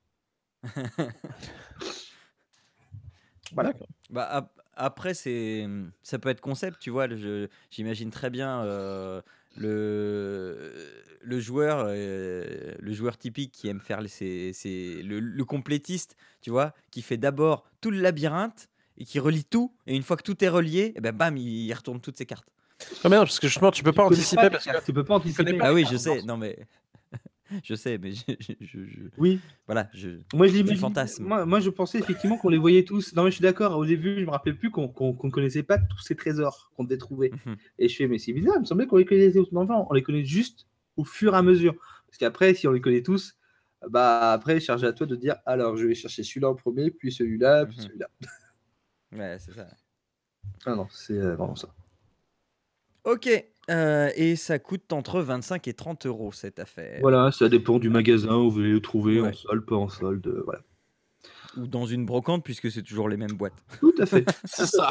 voilà. 3.54 3.74
Bah, 4.10 4.52
après, 4.76 5.14
c'est, 5.14 5.68
ça 6.04 6.20
peut 6.20 6.30
être 6.30 6.42
concept, 6.42 6.80
tu 6.80 6.90
vois. 6.90 7.08
J'imagine 7.70 8.10
très 8.10 8.30
bien 8.30 8.64
euh, 8.64 9.22
le, 9.56 10.74
le 11.22 11.40
joueur, 11.40 11.84
euh, 11.88 12.74
le 12.80 12.94
joueur 12.94 13.18
typique 13.18 13.52
qui 13.52 13.68
aime 13.68 13.82
faire 13.82 14.00
c'est, 14.08 14.54
le, 15.04 15.20
le 15.20 15.46
complétiste, 15.46 16.16
tu 16.42 16.50
vois, 16.50 16.74
qui 16.90 17.02
fait 17.02 17.18
d'abord 17.18 17.66
tout 17.82 17.92
le 17.92 18.00
labyrinthe 18.00 18.70
et 18.98 19.06
qui 19.06 19.20
relie 19.20 19.46
tout. 19.46 19.74
Et 19.88 19.96
une 19.96 20.04
fois 20.04 20.18
que 20.18 20.24
tout 20.24 20.44
est 20.44 20.50
relié, 20.50 20.80
et 20.80 20.94
eh 20.98 21.02
ben 21.02 21.16
bam, 21.16 21.38
il, 21.38 21.72
retourne 21.74 22.00
toutes 22.00 22.18
ses 22.18 22.26
cartes. 22.26 22.48
Ah 23.04 23.10
mais 23.10 23.16
non, 23.16 23.24
parce 23.24 23.40
que 23.40 23.48
justement, 23.48 23.72
tu 23.72 23.84
peux 23.84 23.92
pas 23.92 24.06
anticiper. 24.06 24.50
parce 24.50 24.66
que... 24.66 24.86
Tu 24.86 24.94
peux 24.94 25.04
pas 25.04 25.16
anticiper. 25.16 25.58
ah 25.62 25.74
oui, 25.74 25.86
je 25.90 25.98
sais. 25.98 26.24
Non 26.24 26.38
mais 26.38 26.58
je 27.64 27.76
sais, 27.76 27.98
mais 27.98 28.12
je, 28.62 28.80
oui. 29.18 29.40
Voilà, 29.66 29.90
je. 29.94 30.10
Moi, 30.34 30.48
je 30.48 30.76
fantasme. 30.76 31.26
Moi, 31.26 31.46
moi, 31.46 31.60
je 31.60 31.70
pensais 31.70 32.00
effectivement 32.00 32.38
qu'on 32.38 32.50
les 32.50 32.58
voyait 32.58 32.84
tous. 32.84 33.14
Non, 33.14 33.24
mais 33.24 33.32
je 33.32 33.36
suis 33.36 33.44
d'accord. 33.44 33.78
Au 33.78 33.86
début, 33.86 34.20
je 34.20 34.26
me 34.26 34.32
rappelais 34.32 34.54
plus 34.54 34.72
qu'on 34.72 34.88
ne 34.88 35.30
connaissait 35.30 35.64
pas 35.64 35.78
tous 35.78 36.00
ces 36.00 36.16
trésors 36.16 36.72
qu'on 36.76 36.84
devait 36.84 36.98
trouver. 36.98 37.32
Mhm. 37.46 37.56
Et 37.80 37.90
je 37.90 37.96
fais, 37.96 38.08
mais 38.08 38.18
c'est 38.18 38.34
bizarre. 38.34 38.56
Il 38.58 38.62
me 38.62 38.66
semblait 38.66 38.88
qu'on 38.88 38.98
les 38.98 39.06
connaissait 39.06 39.40
tous. 39.40 39.50
Enfin, 39.56 39.86
on 39.90 39.94
les 39.94 40.04
connaît 40.04 40.26
juste 40.26 40.68
au 40.98 41.04
fur 41.04 41.34
et 41.34 41.38
à 41.38 41.42
mesure. 41.42 41.76
Parce 42.08 42.18
qu'après, 42.18 42.54
si 42.54 42.68
on 42.68 42.72
les 42.72 42.82
connaît 42.82 43.04
tous, 43.04 43.36
bah 43.90 44.32
après, 44.32 44.60
charge 44.60 44.84
à 44.84 44.94
toi 44.94 45.08
de 45.08 45.16
dire, 45.16 45.38
alors, 45.46 45.78
je 45.78 45.88
vais 45.88 45.96
chercher 45.96 46.24
celui-là 46.24 46.50
en 46.50 46.56
premier, 46.56 46.92
puis 46.92 47.12
celui-là, 47.12 47.66
puis 47.66 47.78
mhm. 47.78 47.84
celui-là. 47.84 48.08
Ouais, 49.14 49.38
c'est 49.40 49.54
ça. 49.54 49.68
Ah 50.66 50.76
non, 50.76 50.88
c'est 50.92 51.18
euh, 51.18 51.36
vraiment 51.36 51.56
ça. 51.56 51.74
Ok, 53.04 53.30
euh, 53.70 54.10
et 54.16 54.36
ça 54.36 54.60
coûte 54.60 54.92
entre 54.92 55.22
25 55.22 55.68
et 55.68 55.74
30 55.74 56.06
euros 56.08 56.32
cette 56.32 56.60
affaire. 56.60 56.98
Voilà, 57.02 57.32
ça 57.32 57.48
dépend 57.48 57.80
du 57.80 57.90
magasin 57.90 58.36
où 58.36 58.50
vous 58.50 58.60
allez 58.60 58.72
le 58.72 58.82
trouver, 58.82 59.22
en 59.22 59.32
solde, 59.34 59.66
pas 59.66 59.76
en 59.76 59.88
solde, 59.88 60.26
euh, 60.28 60.42
voilà. 60.46 60.62
Ou 61.58 61.68
dans 61.68 61.86
une 61.86 62.06
brocante, 62.06 62.44
puisque 62.44 62.72
c'est 62.72 62.82
toujours 62.82 63.08
les 63.08 63.18
mêmes 63.18 63.34
boîtes. 63.34 63.54
Tout 63.80 63.94
à 64.00 64.06
fait. 64.06 64.26
c'est 64.46 64.66
ça. 64.66 64.90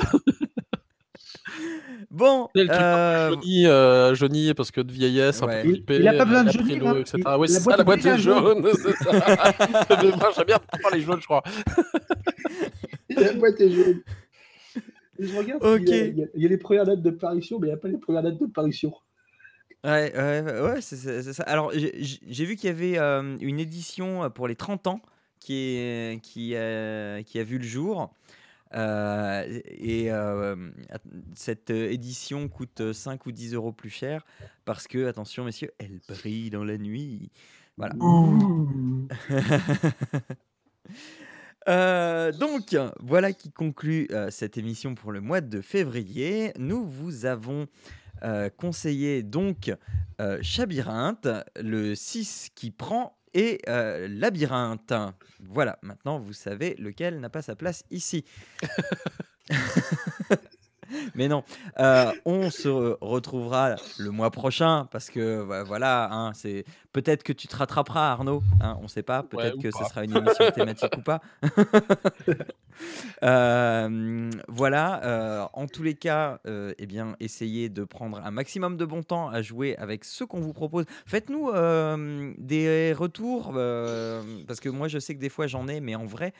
bon. 2.10 2.48
Euh... 2.56 3.30
Johnny, 3.30 3.66
euh, 3.66 4.14
Johnny, 4.14 4.54
parce 4.54 4.70
que 4.70 4.80
de 4.80 4.92
vieillesse, 4.92 5.42
un 5.42 5.48
peu 5.48 5.60
flippé. 5.62 5.96
Il, 5.96 6.06
a 6.06 6.12
pas 6.12 6.24
besoin 6.24 6.44
de 6.44 6.50
Johnny, 6.52 7.00
etc. 7.00 7.22
Oui, 7.38 7.48
c'est 7.48 7.60
ça, 7.60 7.76
la 7.76 7.84
boîte 7.84 8.04
est 8.04 8.18
jaune. 8.18 8.68
c'est 8.74 8.96
ça. 9.04 10.32
J'aime 10.36 10.46
bien 10.46 10.58
parler 10.82 11.00
jaune, 11.00 11.20
je 11.20 11.26
crois. 11.26 11.42
la 13.08 13.32
boîte 13.32 13.60
est 13.60 13.70
jaune. 13.70 14.02
Je 15.20 15.36
regarde, 15.36 15.62
il, 15.86 16.28
y 16.34 16.46
a, 16.46 16.48
les 16.48 16.56
premières 16.56 16.86
dates 16.86 17.02
de 17.02 17.10
parution, 17.10 17.58
mais 17.58 17.68
il 17.68 17.70
n'y 17.70 17.74
a 17.74 17.78
pas 17.78 17.88
les 17.88 17.98
premières 17.98 18.22
dates 18.22 18.38
de 18.38 18.46
parution. 18.46 18.92
Ouais, 19.84 20.12
ouais, 20.14 20.60
ouais 20.60 20.80
c'est 20.80 21.32
ça. 21.32 21.42
Alors, 21.44 21.72
j'ai 21.72 22.44
vu 22.44 22.56
qu'il 22.56 22.68
y 22.68 22.72
avait 22.72 22.98
euh, 22.98 23.36
une 23.40 23.60
édition 23.60 24.30
pour 24.30 24.48
les 24.48 24.56
30 24.56 24.86
ans 24.86 25.00
qui, 25.38 25.76
est, 25.76 26.22
qui, 26.22 26.48
qui 26.50 27.38
a 27.38 27.44
vu 27.44 27.58
le 27.58 27.64
jour. 27.64 28.12
Euh, 28.72 29.60
et 29.66 30.12
euh, 30.12 30.54
cette 31.34 31.70
édition 31.70 32.48
coûte 32.48 32.92
5 32.92 33.26
ou 33.26 33.32
10 33.32 33.54
euros 33.54 33.72
plus 33.72 33.90
cher 33.90 34.24
parce 34.64 34.86
que, 34.86 35.06
attention 35.06 35.44
messieurs, 35.44 35.72
elle 35.78 36.00
brille 36.08 36.50
dans 36.50 36.62
la 36.64 36.78
nuit. 36.78 37.30
Voilà. 37.76 37.94
Euh, 41.68 42.32
donc, 42.32 42.76
voilà 43.00 43.32
qui 43.32 43.50
conclut 43.50 44.08
euh, 44.10 44.30
cette 44.30 44.56
émission 44.56 44.94
pour 44.94 45.12
le 45.12 45.20
mois 45.20 45.40
de 45.40 45.60
février. 45.60 46.52
Nous 46.58 46.86
vous 46.86 47.26
avons 47.26 47.66
euh, 48.22 48.48
conseillé 48.50 49.22
donc 49.22 49.72
Chabyrinthe, 50.42 51.28
le 51.58 51.94
6 51.94 52.50
qui 52.54 52.70
prend 52.70 53.16
et 53.32 53.62
Labyrinthe. 53.66 54.92
Voilà, 55.38 55.78
maintenant 55.80 56.18
vous 56.18 56.34
savez 56.34 56.74
lequel 56.78 57.20
n'a 57.20 57.30
pas 57.30 57.40
sa 57.40 57.56
place 57.56 57.84
ici. 57.90 58.26
Mais 61.14 61.28
non, 61.28 61.42
on 62.26 62.50
se 62.50 62.98
retrouvera 63.00 63.76
le 63.98 64.10
mois 64.10 64.30
prochain 64.30 64.86
parce 64.90 65.08
que 65.08 65.62
voilà, 65.62 66.12
hein, 66.12 66.32
c'est 66.34 66.66
peut-être 66.92 67.22
que 67.22 67.32
tu 67.32 67.48
te 67.48 67.56
rattraperas, 67.56 68.12
Arnaud. 68.12 68.42
Hein, 68.60 68.76
on 68.80 68.84
ne 68.84 68.88
sait 68.88 69.02
pas. 69.02 69.22
Peut-être 69.22 69.58
que 69.60 69.70
ce 69.70 69.84
sera 69.84 70.04
une 70.04 70.16
émission 70.16 70.50
thématique 70.54 70.96
ou 70.96 71.02
pas. 71.02 71.20
Euh, 73.22 74.30
voilà. 74.48 75.04
Euh, 75.04 75.46
en 75.52 75.66
tous 75.66 75.82
les 75.82 75.94
cas, 75.94 76.40
eh 76.46 76.86
bien, 76.86 77.14
essayez 77.20 77.68
de 77.68 77.84
prendre 77.84 78.18
un 78.24 78.30
maximum 78.30 78.78
de 78.78 78.86
bon 78.86 79.02
temps 79.02 79.28
à 79.28 79.42
jouer 79.42 79.76
avec 79.76 80.06
ce 80.06 80.24
qu'on 80.24 80.40
vous 80.40 80.54
propose. 80.54 80.86
Faites-nous 81.04 81.52
des 82.38 82.94
retours 82.94 83.52
parce 84.46 84.60
que 84.60 84.70
moi, 84.70 84.88
je 84.88 84.98
sais 84.98 85.14
que 85.14 85.20
des 85.20 85.28
fois 85.28 85.46
j'en 85.46 85.68
ai, 85.68 85.80
mais 85.80 85.94
en 85.94 86.06
vrai, 86.06 86.32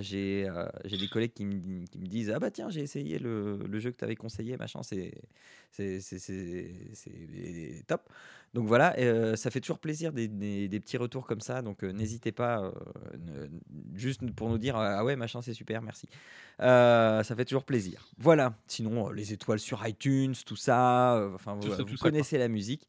j'ai 0.00 0.46
des 0.84 1.08
collègues 1.10 1.32
qui 1.32 1.46
me, 1.46 1.86
qui 1.86 1.98
me, 1.98 2.06
disent 2.06 2.30
ah 2.30 2.38
bah 2.38 2.50
tiens, 2.50 2.68
j'ai 2.68 2.82
essayé 2.82 3.18
le, 3.18 3.56
le 3.56 3.78
jeu 3.78 3.90
que 3.90 3.96
tu 3.96 4.04
avais 4.04 4.16
conseillé, 4.16 4.58
machin, 4.58 4.82
c'est 4.82 5.14
top. 7.86 8.02
Donc 8.54 8.68
voilà, 8.68 8.94
euh, 8.98 9.34
ça 9.34 9.50
fait 9.50 9.60
toujours 9.60 9.80
plaisir 9.80 10.12
des, 10.12 10.28
des, 10.28 10.80
petits 10.80 10.96
retours 10.96 11.26
comme 11.26 11.40
ça. 11.40 11.60
Donc 11.60 11.82
euh, 11.82 11.90
n'hésitez 11.90 12.30
pas, 12.30 12.62
euh, 12.62 13.48
juste 13.94 14.20
pour 14.32 14.48
nous 14.48 14.58
dire 14.58 14.76
ah 14.76 15.04
ouais, 15.04 15.16
machin, 15.16 15.42
c'est 15.42 15.54
super, 15.54 15.82
merci. 15.82 16.08
ça 16.60 17.34
fait 17.36 17.44
toujours 17.44 17.64
plaisir. 17.64 18.06
Voilà, 18.16 18.54
sinon 18.68 19.10
les 19.10 19.32
étoiles 19.32 19.58
sur 19.58 19.84
iTunes, 19.86 20.34
tout 20.46 20.54
ça, 20.54 21.20
enfin 21.34 21.58
vous, 21.60 21.96
connaissez 22.00 22.38
la 22.38 22.46
musique. 22.46 22.88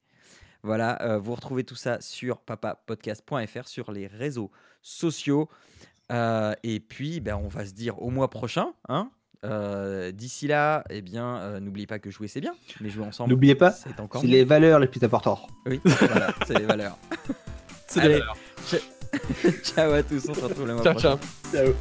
Voilà, 0.62 1.18
vous 1.18 1.34
retrouvez 1.34 1.64
tout 1.64 1.76
ça 1.76 2.00
sur 2.00 2.42
papapodcast.fr, 2.42 3.68
sur 3.68 3.92
les 3.92 4.06
réseaux 4.06 4.52
sociaux. 4.84 5.50
et 6.12 6.80
puis, 6.88 7.22
ben, 7.22 7.38
on 7.38 7.48
va 7.48 7.66
se 7.66 7.74
dire 7.74 8.00
au 8.04 8.12
mois 8.12 8.30
prochain, 8.30 8.74
hein, 8.88 9.10
euh, 9.46 10.12
d'ici 10.12 10.48
là, 10.48 10.84
eh 10.90 11.02
bien, 11.02 11.38
euh, 11.38 11.60
n'oubliez 11.60 11.88
pas 11.88 12.00
que 12.00 12.10
jouer 12.10 12.28
c'est 12.28 12.42
bien, 12.42 12.56
mais 12.82 12.90
jouer 12.90 13.06
ensemble. 13.06 13.30
N'oubliez 13.30 13.56
pas, 13.56 13.72
c'est 13.72 13.90
les 14.24 14.44
valeurs 14.44 14.80
les 14.80 14.88
plus 14.88 15.04
importantes. 15.04 15.48
Oui, 15.66 15.80
voilà, 15.84 16.34
c'est 16.48 16.58
les 16.58 16.66
valeurs. 16.66 16.98
c'est 17.88 18.02
les 18.02 18.20
valeurs. 18.20 18.38
ciao 19.64 19.92
à 19.92 20.04
tous, 20.04 20.28
on 20.30 20.34
se 20.34 20.42
retrouve 20.42 20.68
le 20.68 20.74
mois 20.74 20.84
prochain. 20.84 21.18
Ciao. 21.52 21.66
ciao. 21.66 21.74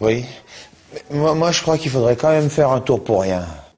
Oui. 0.00 0.24
moi, 1.10 1.34
moi, 1.34 1.52
je 1.52 1.62
crois 1.62 1.78
qu'il 1.78 1.90
faudrait 1.90 2.16
quand 2.16 2.30
même 2.30 2.50
faire 2.50 2.70
un 2.70 2.80
tour 2.80 3.02
pour 3.02 3.22
rien. 3.22 3.44